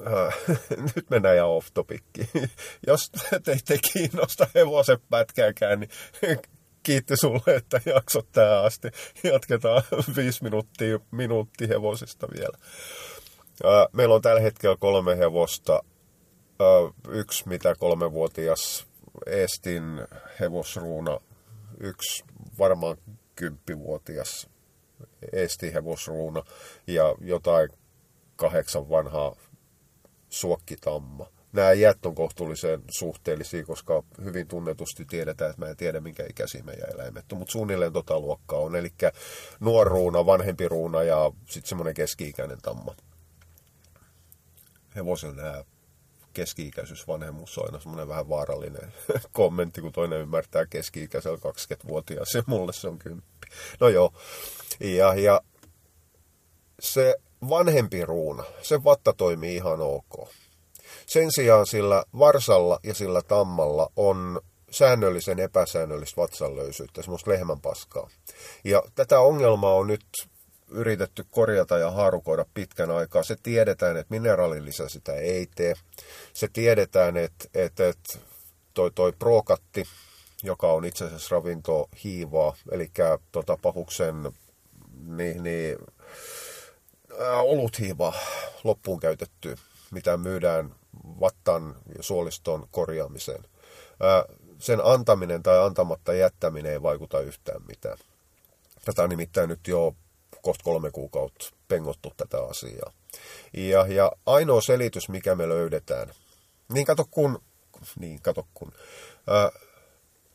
nyt 0.94 1.10
mennään 1.10 1.36
ihan 1.36 1.48
off 1.48 1.68
topikki. 1.74 2.30
Jos 2.86 3.10
teitä 3.44 3.72
ei 3.72 3.78
kiinnosta 3.92 4.46
hevosen 4.54 4.98
pätkääkään, 5.10 5.80
niin 5.80 5.90
kiitti 6.82 7.16
sulle, 7.16 7.56
että 7.56 7.80
jaksot 7.86 8.32
tähän 8.32 8.64
asti. 8.64 8.88
Jatketaan 9.24 9.82
viisi 10.16 10.42
minuuttia, 10.42 10.98
minuutti 11.10 11.68
hevosista 11.68 12.28
vielä. 12.36 12.58
Äh, 13.64 13.86
meillä 13.92 14.14
on 14.14 14.22
tällä 14.22 14.40
hetkellä 14.40 14.76
kolme 14.76 15.18
hevosta. 15.18 15.82
Äh, 16.60 16.92
yksi 17.08 17.48
mitä 17.48 17.74
kolmevuotias 17.74 18.86
Eestin 19.26 19.84
hevosruuna. 20.40 21.20
Yksi 21.80 22.24
varmaan 22.58 22.96
kymppivuotias 23.36 24.48
Eestin 25.32 25.72
hevosruuna. 25.72 26.42
Ja 26.86 27.14
jotain 27.20 27.68
kahdeksan 28.36 28.90
vanhaa 28.90 29.36
suokkitamma. 30.32 31.26
Nämä 31.52 31.72
iät 31.72 32.06
on 32.06 32.14
kohtuullisen 32.14 32.82
suhteellisia, 32.98 33.64
koska 33.64 34.02
hyvin 34.24 34.48
tunnetusti 34.48 35.04
tiedetään, 35.04 35.50
että 35.50 35.62
mä 35.62 35.70
en 35.70 35.76
tiedä 35.76 36.00
minkä 36.00 36.26
ikäisiä 36.30 36.62
meidän 36.62 36.90
eläimet 36.94 37.32
on, 37.32 37.38
mutta 37.38 37.52
suunnilleen 37.52 37.92
tota 37.92 38.20
luokkaa 38.20 38.58
on. 38.58 38.76
Eli 38.76 38.92
nuoruuna, 39.60 40.26
vanhempi 40.26 40.68
ruuna 40.68 41.02
ja 41.02 41.32
sitten 41.46 41.68
semmoinen 41.68 41.94
keski-ikäinen 41.94 42.58
tamma. 42.62 42.96
Hevosilla 44.96 45.34
nämä 45.34 45.64
keski-ikäisyys, 46.32 47.08
vanhemmuus 47.08 47.58
on 47.58 47.64
aina 47.66 47.80
semmoinen 47.80 48.08
vähän 48.08 48.28
vaarallinen 48.28 48.92
kommentti, 49.32 49.80
kun 49.80 49.92
toinen 49.92 50.20
ymmärtää 50.20 50.66
keski-ikäisellä 50.66 51.38
20-vuotias 51.38 52.34
ja 52.34 52.42
mulle 52.46 52.72
se 52.72 52.88
on 52.88 52.98
kymppi. 52.98 53.46
No 53.80 53.88
joo, 53.88 54.12
ja, 54.80 55.14
ja 55.14 55.40
se 56.80 57.16
vanhempi 57.48 58.04
ruuna, 58.04 58.44
se 58.62 58.84
vatta 58.84 59.12
toimii 59.12 59.54
ihan 59.54 59.80
ok. 59.80 60.28
Sen 61.06 61.32
sijaan 61.32 61.66
sillä 61.66 62.04
varsalla 62.18 62.80
ja 62.84 62.94
sillä 62.94 63.22
tammalla 63.22 63.92
on 63.96 64.40
säännöllisen 64.70 65.38
epäsäännöllistä 65.38 66.20
vatsanlöysyyttä, 66.20 67.02
semmoista 67.02 67.30
lehmänpaskaa. 67.30 68.10
Ja 68.64 68.82
tätä 68.94 69.20
ongelmaa 69.20 69.74
on 69.74 69.86
nyt 69.86 70.04
yritetty 70.68 71.24
korjata 71.30 71.78
ja 71.78 71.90
haarukoida 71.90 72.44
pitkän 72.54 72.90
aikaa. 72.90 73.22
Se 73.22 73.36
tiedetään, 73.42 73.96
että 73.96 74.14
mineraalilisä 74.14 74.88
sitä 74.88 75.14
ei 75.14 75.48
tee. 75.54 75.74
Se 76.32 76.48
tiedetään, 76.52 77.16
että, 77.16 77.44
että, 77.54 77.88
että 77.88 78.18
toi, 78.74 78.90
toi 78.90 79.12
prokatti, 79.12 79.84
joka 80.42 80.72
on 80.72 80.84
itse 80.84 81.04
asiassa 81.04 81.36
ravintohiivaa, 81.36 82.56
eli 82.70 82.90
tota, 83.32 83.58
pahuksen 83.62 84.32
niin, 85.06 85.42
niin, 85.42 85.76
oluthiiva 87.42 88.14
loppuun 88.64 89.00
käytetty, 89.00 89.56
mitä 89.90 90.16
myydään 90.16 90.74
vattan 91.20 91.76
ja 91.96 92.02
suoliston 92.02 92.68
korjaamiseen. 92.70 93.44
Sen 94.58 94.80
antaminen 94.84 95.42
tai 95.42 95.58
antamatta 95.58 96.14
jättäminen 96.14 96.72
ei 96.72 96.82
vaikuta 96.82 97.20
yhtään 97.20 97.62
mitään. 97.68 97.98
Tätä 98.84 99.02
on 99.02 99.10
nimittäin 99.10 99.48
nyt 99.48 99.68
jo 99.68 99.94
kohta 100.42 100.64
kolme 100.64 100.90
kuukautta 100.90 101.50
pengottu 101.68 102.12
tätä 102.16 102.44
asiaa. 102.44 102.92
Ja, 103.52 103.86
ja 103.86 104.12
ainoa 104.26 104.60
selitys, 104.60 105.08
mikä 105.08 105.34
me 105.34 105.48
löydetään, 105.48 106.08
niin 106.72 106.86
kato 106.86 107.04
kun, 107.10 107.42
niin 107.98 108.22
kato 108.22 108.46
kun, 108.54 108.72
ää, 109.26 109.50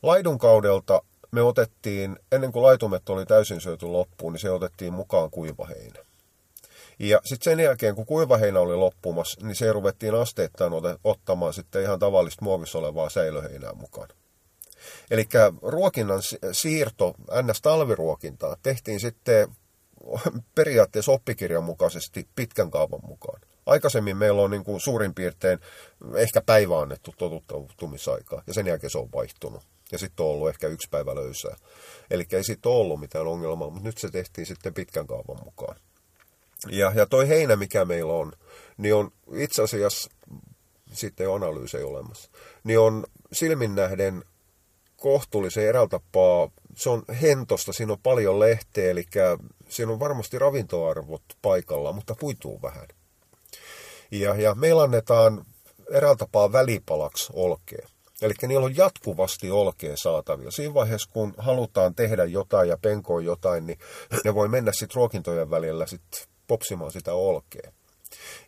laidun 0.03 0.37
kaudelta 0.37 1.01
me 1.31 1.41
otettiin, 1.41 2.19
ennen 2.31 2.51
kuin 2.51 2.63
laitumet 2.63 3.09
oli 3.09 3.25
täysin 3.25 3.61
syöty 3.61 3.85
loppuun, 3.85 4.33
niin 4.33 4.41
se 4.41 4.51
otettiin 4.51 4.93
mukaan 4.93 5.31
kuivaheinä. 5.31 5.99
Ja 6.99 7.21
sitten 7.23 7.51
sen 7.51 7.63
jälkeen, 7.63 7.95
kun 7.95 8.05
kuivaheinä 8.05 8.59
oli 8.59 8.75
loppumassa, 8.75 9.45
niin 9.45 9.55
se 9.55 9.73
ruvettiin 9.73 10.15
asteittain 10.15 10.73
ottamaan 11.03 11.53
sitten 11.53 11.83
ihan 11.83 11.99
tavallista 11.99 12.45
muovissa 12.45 12.79
olevaa 12.79 13.09
säilöheinää 13.09 13.73
mukaan. 13.73 14.09
Eli 15.11 15.27
ruokinnan 15.61 16.21
siirto 16.51 17.15
NS-talviruokintaa 17.31 18.57
tehtiin 18.63 18.99
sitten 18.99 19.55
periaatteessa 20.55 21.11
oppikirjan 21.11 21.63
mukaisesti 21.63 22.27
pitkän 22.35 22.71
kaavan 22.71 22.99
mukaan. 23.07 23.41
Aikaisemmin 23.65 24.17
meillä 24.17 24.41
on 24.41 24.51
niin 24.51 24.63
kuin 24.63 24.79
suurin 24.79 25.13
piirtein 25.13 25.59
ehkä 26.15 26.41
päivä 26.41 26.79
annettu 26.79 27.13
totuttumisaikaa, 27.17 28.43
ja 28.47 28.53
sen 28.53 28.67
jälkeen 28.67 28.91
se 28.91 28.97
on 28.97 29.11
vaihtunut. 29.15 29.63
Ja 29.91 29.97
sitten 29.97 30.25
on 30.25 30.31
ollut 30.31 30.49
ehkä 30.49 30.67
yksi 30.67 30.89
päivä 30.91 31.15
löysää. 31.15 31.55
Eli 32.11 32.25
ei 32.31 32.43
sitten 32.43 32.71
ollut 32.71 32.99
mitään 32.99 33.27
ongelmaa, 33.27 33.69
mutta 33.69 33.87
nyt 33.87 33.97
se 33.97 34.09
tehtiin 34.09 34.47
sitten 34.47 34.73
pitkän 34.73 35.07
kaavan 35.07 35.43
mukaan. 35.45 35.75
Ja, 36.69 36.91
ja 36.95 37.05
toi 37.05 37.27
heinä, 37.27 37.55
mikä 37.55 37.85
meillä 37.85 38.13
on, 38.13 38.33
niin 38.77 38.95
on 38.95 39.11
itse 39.33 39.63
asiassa, 39.63 40.09
sitten 40.93 41.23
ei 41.23 41.27
ole 41.27 41.35
analyysejä 41.35 41.87
olemassa, 41.87 42.29
niin 42.63 42.79
on 42.79 43.05
silmin 43.31 43.75
nähden 43.75 44.23
kohtuullisen 44.97 45.67
erältapaa, 45.67 46.49
se 46.75 46.89
on 46.89 47.03
hentosta, 47.21 47.73
siinä 47.73 47.93
on 47.93 47.99
paljon 48.03 48.39
lehteä, 48.39 48.91
eli 48.91 49.05
siinä 49.69 49.91
on 49.91 49.99
varmasti 49.99 50.39
ravintoarvot 50.39 51.23
paikalla, 51.41 51.91
mutta 51.91 52.15
puituu 52.19 52.61
vähän. 52.61 52.87
Ja, 54.11 54.35
ja 54.35 54.55
meillä 54.55 54.81
annetaan 54.81 55.45
eräältapaa 55.91 56.51
välipalaksi 56.51 57.33
olkea. 57.33 57.87
Eli 58.21 58.33
niillä 58.47 58.65
on 58.65 58.77
jatkuvasti 58.77 59.51
olkea 59.51 59.97
saatavilla. 59.97 60.51
Siinä 60.51 60.73
vaiheessa, 60.73 61.09
kun 61.13 61.33
halutaan 61.37 61.95
tehdä 61.95 62.25
jotain 62.25 62.69
ja 62.69 62.77
penkoa 62.77 63.21
jotain, 63.21 63.67
niin 63.67 63.79
ne 64.25 64.35
voi 64.35 64.47
mennä 64.47 64.71
sitten 64.71 64.95
ruokintojen 64.95 65.49
välillä 65.49 65.85
sitten 65.85 66.21
popsimaan 66.47 66.91
sitä 66.91 67.13
olkea. 67.13 67.71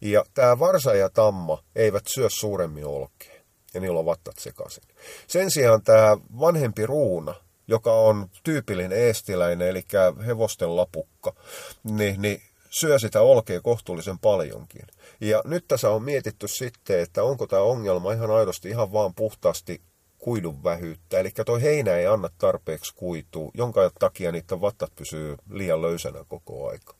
Ja 0.01 0.25
tämä 0.33 0.59
varsa 0.59 0.95
ja 0.95 1.09
tamma 1.09 1.63
eivät 1.75 2.03
syö 2.07 2.27
suuremmin 2.29 2.85
olkea, 2.85 3.41
ja 3.73 3.79
niillä 3.79 3.99
on 3.99 4.05
vattat 4.05 4.37
sekaisin. 4.39 4.83
Sen 5.27 5.51
sijaan 5.51 5.83
tämä 5.83 6.17
vanhempi 6.39 6.85
ruuna, 6.85 7.35
joka 7.67 7.93
on 7.93 8.29
tyypillinen 8.43 8.97
eestiläinen, 8.97 9.67
eli 9.67 9.83
hevosten 10.25 10.75
lapukka, 10.75 11.35
niin, 11.83 12.21
niin 12.21 12.41
syö 12.69 12.99
sitä 12.99 13.21
olkea 13.21 13.61
kohtuullisen 13.61 14.19
paljonkin. 14.19 14.87
Ja 15.21 15.41
nyt 15.45 15.65
tässä 15.67 15.89
on 15.89 16.03
mietitty 16.03 16.47
sitten, 16.47 16.99
että 16.99 17.23
onko 17.23 17.47
tämä 17.47 17.61
ongelma 17.61 18.13
ihan 18.13 18.31
aidosti 18.31 18.69
ihan 18.69 18.93
vaan 18.93 19.13
puhtaasti 19.13 19.81
kuidun 20.17 20.63
vähyyttä. 20.63 21.19
Eli 21.19 21.31
toi 21.45 21.61
heinä 21.61 21.95
ei 21.95 22.07
anna 22.07 22.29
tarpeeksi 22.37 22.95
kuitua, 22.95 23.51
jonka 23.53 23.91
takia 23.99 24.31
niiden 24.31 24.61
vattat 24.61 24.95
pysyy 24.95 25.35
liian 25.49 25.81
löysänä 25.81 26.25
koko 26.27 26.69
aika. 26.69 26.98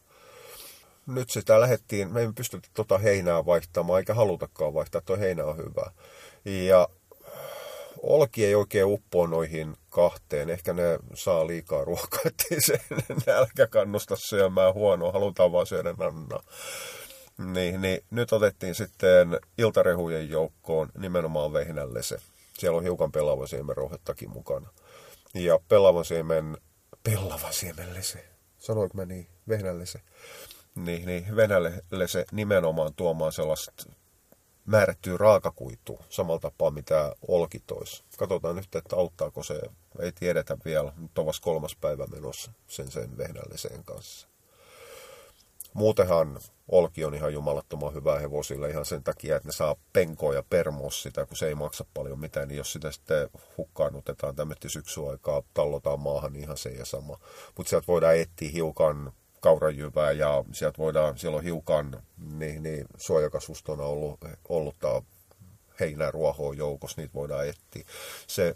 Nyt 1.10 1.30
sitä 1.30 1.60
lähdettiin, 1.60 2.14
me 2.14 2.22
ei 2.22 2.28
pystytä 2.36 2.70
tuota 2.74 2.98
heinää 2.98 3.46
vaihtamaan, 3.46 4.00
eikä 4.00 4.14
halutakaan 4.14 4.74
vaihtaa, 4.74 5.02
tuo 5.02 5.18
heinä 5.18 5.46
on 5.46 5.58
hyvä. 5.58 5.92
Ja 6.46 6.90
olki 8.04 8.46
ei 8.46 8.56
oikein 8.56 8.86
uppoa 8.86 9.28
noihin 9.28 9.76
kahteen. 9.90 10.50
Ehkä 10.50 10.74
ne 10.74 11.00
saa 11.14 11.48
liikaa 11.48 11.86
ruokaa, 11.86 12.22
ettei 12.26 12.62
se 12.62 12.82
nälkä 13.28 13.68
kannusta 13.68 14.16
syömään 14.16 14.74
huonoa, 14.74 15.12
halutaan 15.12 15.52
vaan 15.52 15.68
syödä 15.68 15.94
nannaa. 15.98 16.44
Niin, 17.38 17.82
niin 17.82 18.04
nyt 18.12 18.34
otettiin 18.34 18.76
sitten 18.76 19.40
iltarehujen 19.58 20.30
joukkoon 20.30 20.90
nimenomaan 20.98 21.54
vehnällese. 21.54 22.18
Siellä 22.58 22.78
on 22.78 22.84
hiukan 22.84 23.12
pellavan 23.12 23.48
rohettakin 23.76 24.30
mukana. 24.30 24.70
Ja 25.34 25.60
pellavan 25.68 26.06
siemen, 26.06 26.58
pellavan 27.04 27.54
siemenlese, 27.54 28.26
sanoinko 28.58 28.98
mä 28.98 29.06
niin, 29.06 29.28
vehnällese. 29.48 30.02
Niin, 30.86 31.06
niin 31.06 31.36
venälälle 31.36 32.26
nimenomaan 32.32 32.94
tuomaan 32.94 33.32
sellaista 33.32 33.86
määrättyä 34.66 35.18
raakakuitua 35.18 36.04
samalla 36.10 36.40
tapaa 36.40 36.72
mitä 36.72 37.16
olki 37.28 37.60
tois. 37.68 38.04
Katsotaan 38.18 38.56
nyt, 38.56 38.76
että 38.76 38.96
auttaako 38.96 39.44
se, 39.44 39.62
ei 40.00 40.12
tiedetä 40.12 40.58
vielä, 40.66 40.94
nyt 40.98 41.18
on 41.18 41.26
kolmas 41.42 41.76
päivä 41.82 42.06
menossa 42.08 42.52
sen 42.68 42.92
sen 42.92 43.18
vehnälliseen 43.18 43.84
kanssa. 43.84 44.28
Muutenhan 45.74 46.40
olki 46.68 47.06
on 47.06 47.16
ihan 47.16 47.34
jumalattoman 47.34 47.94
hyvää 47.94 48.20
hevosille 48.20 48.70
ihan 48.70 48.86
sen 48.86 49.04
takia, 49.04 49.36
että 49.36 49.48
ne 49.48 49.52
saa 49.52 49.76
penkoa 49.94 50.34
ja 50.34 50.44
permos 50.50 51.04
sitä, 51.04 51.26
kun 51.26 51.38
se 51.38 51.48
ei 51.48 51.56
maksa 51.56 51.86
paljon 51.94 52.20
mitään, 52.20 52.48
niin 52.48 52.58
jos 52.58 52.74
sitä 52.74 52.92
sitten 52.92 53.30
hukkaannutetaan 53.58 54.36
tämmöistä 54.36 54.70
syksyaikaa, 54.70 55.44
tallotaan 55.54 56.00
maahan, 56.00 56.34
niin 56.34 56.44
ihan 56.44 56.58
se 56.58 56.70
ja 56.70 56.86
sama. 56.86 57.20
Mutta 57.58 57.70
sieltä 57.70 57.88
voidaan 57.88 58.18
etsiä 58.18 58.50
hiukan 58.50 59.14
kaurajyvää 59.40 60.12
ja 60.12 60.44
sieltä 60.52 60.78
voidaan, 60.78 61.18
siellä 61.18 61.38
on 61.38 61.44
hiukan 61.44 62.04
niin, 62.38 62.64
niin 62.64 62.86
suojakasustona 62.98 63.84
ollut, 63.84 64.20
ollut 64.50 64.76
heinää 65.80 66.12
ruohoa 66.12 66.54
joukossa, 66.54 67.02
niitä 67.02 67.14
voidaan 67.14 67.48
etsiä. 67.48 67.84
Se 68.28 68.56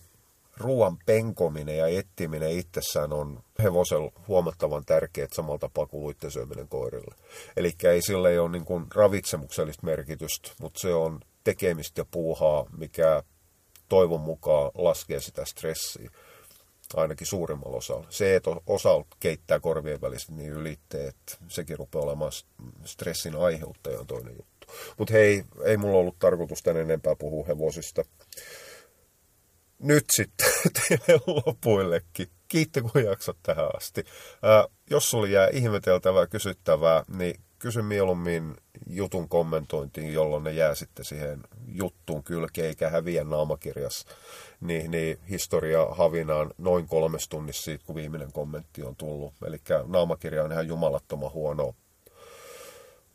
ruoan 0.58 0.98
penkominen 1.06 1.78
ja 1.78 1.88
ettiminen 1.88 2.52
itsessään 2.52 3.14
on 3.14 3.44
hevosella 3.64 4.12
huomattavan 4.28 4.86
tärkeää 4.86 5.28
samalla 5.32 5.60
tapaa 5.60 5.86
kuin 5.86 6.16
syöminen 6.30 6.68
koirille. 6.68 7.16
Eli 7.58 7.74
ei 7.84 8.02
sille 8.02 8.30
ei 8.32 8.40
ole 8.40 8.52
niin 8.52 8.66
kuin 8.66 8.86
ravitsemuksellista 8.96 9.86
merkitystä, 9.86 10.52
mutta 10.62 10.80
se 10.80 10.94
on 10.94 11.20
tekemistä 11.44 12.02
ja 12.02 12.06
puuhaa, 12.12 12.66
mikä 12.78 13.24
toivon 13.90 14.22
mukaan 14.22 14.72
laskee 14.76 15.20
sitä 15.20 15.46
stressiä 15.46 16.12
ainakin 17.02 17.28
suurimmalla 17.28 17.78
osalla. 17.78 18.08
Se, 18.10 18.36
että 18.36 18.50
osa 18.68 18.90
keittää 19.20 19.60
korvien 19.60 20.02
välistä 20.02 20.32
niin 20.32 20.52
ylitte, 20.52 21.08
että 21.08 21.38
sekin 21.48 21.78
rupeaa 21.78 22.06
olemaan 22.06 22.32
stressin 22.86 23.36
aiheuttaja 23.36 24.00
on 24.00 24.08
toinen 24.08 24.36
juttu. 24.38 24.68
Mutta 24.98 25.14
hei, 25.14 25.44
ei 25.66 25.78
mulla 25.78 26.00
ollut 26.00 26.20
tarkoitus 26.20 26.64
tänne 26.64 26.82
enempää 26.82 27.16
puhua 27.16 27.46
hevosista. 27.48 28.04
Nyt 29.80 30.06
sitten 30.12 30.48
teille 30.80 31.22
lopuillekin. 31.28 32.28
Kiitti 32.48 32.82
kun 32.82 33.04
jaksat 33.04 33.38
tähän 33.44 33.76
asti. 33.76 34.04
Ää, 34.42 34.68
jos 34.90 35.10
sulla 35.10 35.28
jää 35.28 35.48
ihmeteltävää, 35.48 36.28
kysyttävää, 36.28 37.04
niin 37.18 37.40
kysy 37.60 37.82
mieluummin 37.82 38.56
jutun 38.88 39.30
kommentointiin, 39.30 40.14
jolloin 40.14 40.44
ne 40.44 40.52
jää 40.52 40.76
sitten 40.76 41.06
siihen 41.06 41.44
juttuun 41.68 42.24
kylkeen, 42.24 42.68
eikä 42.68 42.90
häviä 42.90 43.24
naamakirjassa. 43.24 44.08
Niin, 44.62 44.92
niin 44.92 45.20
historia 45.30 45.86
havinaan 45.86 46.52
noin 46.58 46.88
kolmes 46.88 47.30
tunnissa 47.30 47.64
siitä, 47.64 47.86
kun 47.86 47.96
viimeinen 47.96 48.32
kommentti 48.32 48.84
on 48.84 48.96
tullut. 48.96 49.34
Eli 49.46 49.58
naamakirja 49.88 50.44
on 50.44 50.52
ihan 50.52 50.68
jumalattoman 50.68 51.34
huono 51.34 51.76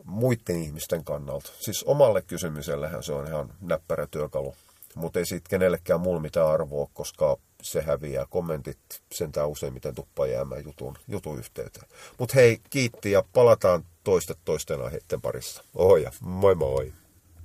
muiden 0.05 0.63
ihmisten 0.63 1.05
kannalta. 1.05 1.51
Siis 1.61 1.85
omalle 1.85 2.23
kysymysellähän 2.23 3.03
se 3.03 3.13
on 3.13 3.27
ihan 3.27 3.55
näppärä 3.61 4.07
työkalu, 4.11 4.55
mutta 4.95 5.19
ei 5.19 5.27
siitä 5.27 5.49
kenellekään 5.51 6.01
muulla 6.01 6.21
mitään 6.21 6.49
arvoa, 6.49 6.89
koska 6.95 7.37
se 7.63 7.83
häviää. 7.83 8.27
Kommentit 8.31 8.79
sentään 9.13 9.49
useimmiten 9.49 9.95
tuppaa 9.95 10.27
jäämään 10.27 10.65
jutun, 10.65 10.99
jutun 11.09 11.39
yhteyteen. 11.39 11.89
Mutta 12.19 12.35
hei, 12.35 12.61
kiitti 12.71 13.11
ja 13.11 13.25
palataan 13.33 13.85
toista 14.05 14.35
toisten 14.45 14.81
aiheiden 14.81 15.21
parissa. 15.21 15.65
Ohoja, 15.75 16.13
moi 16.21 16.55
moi! 16.55 16.93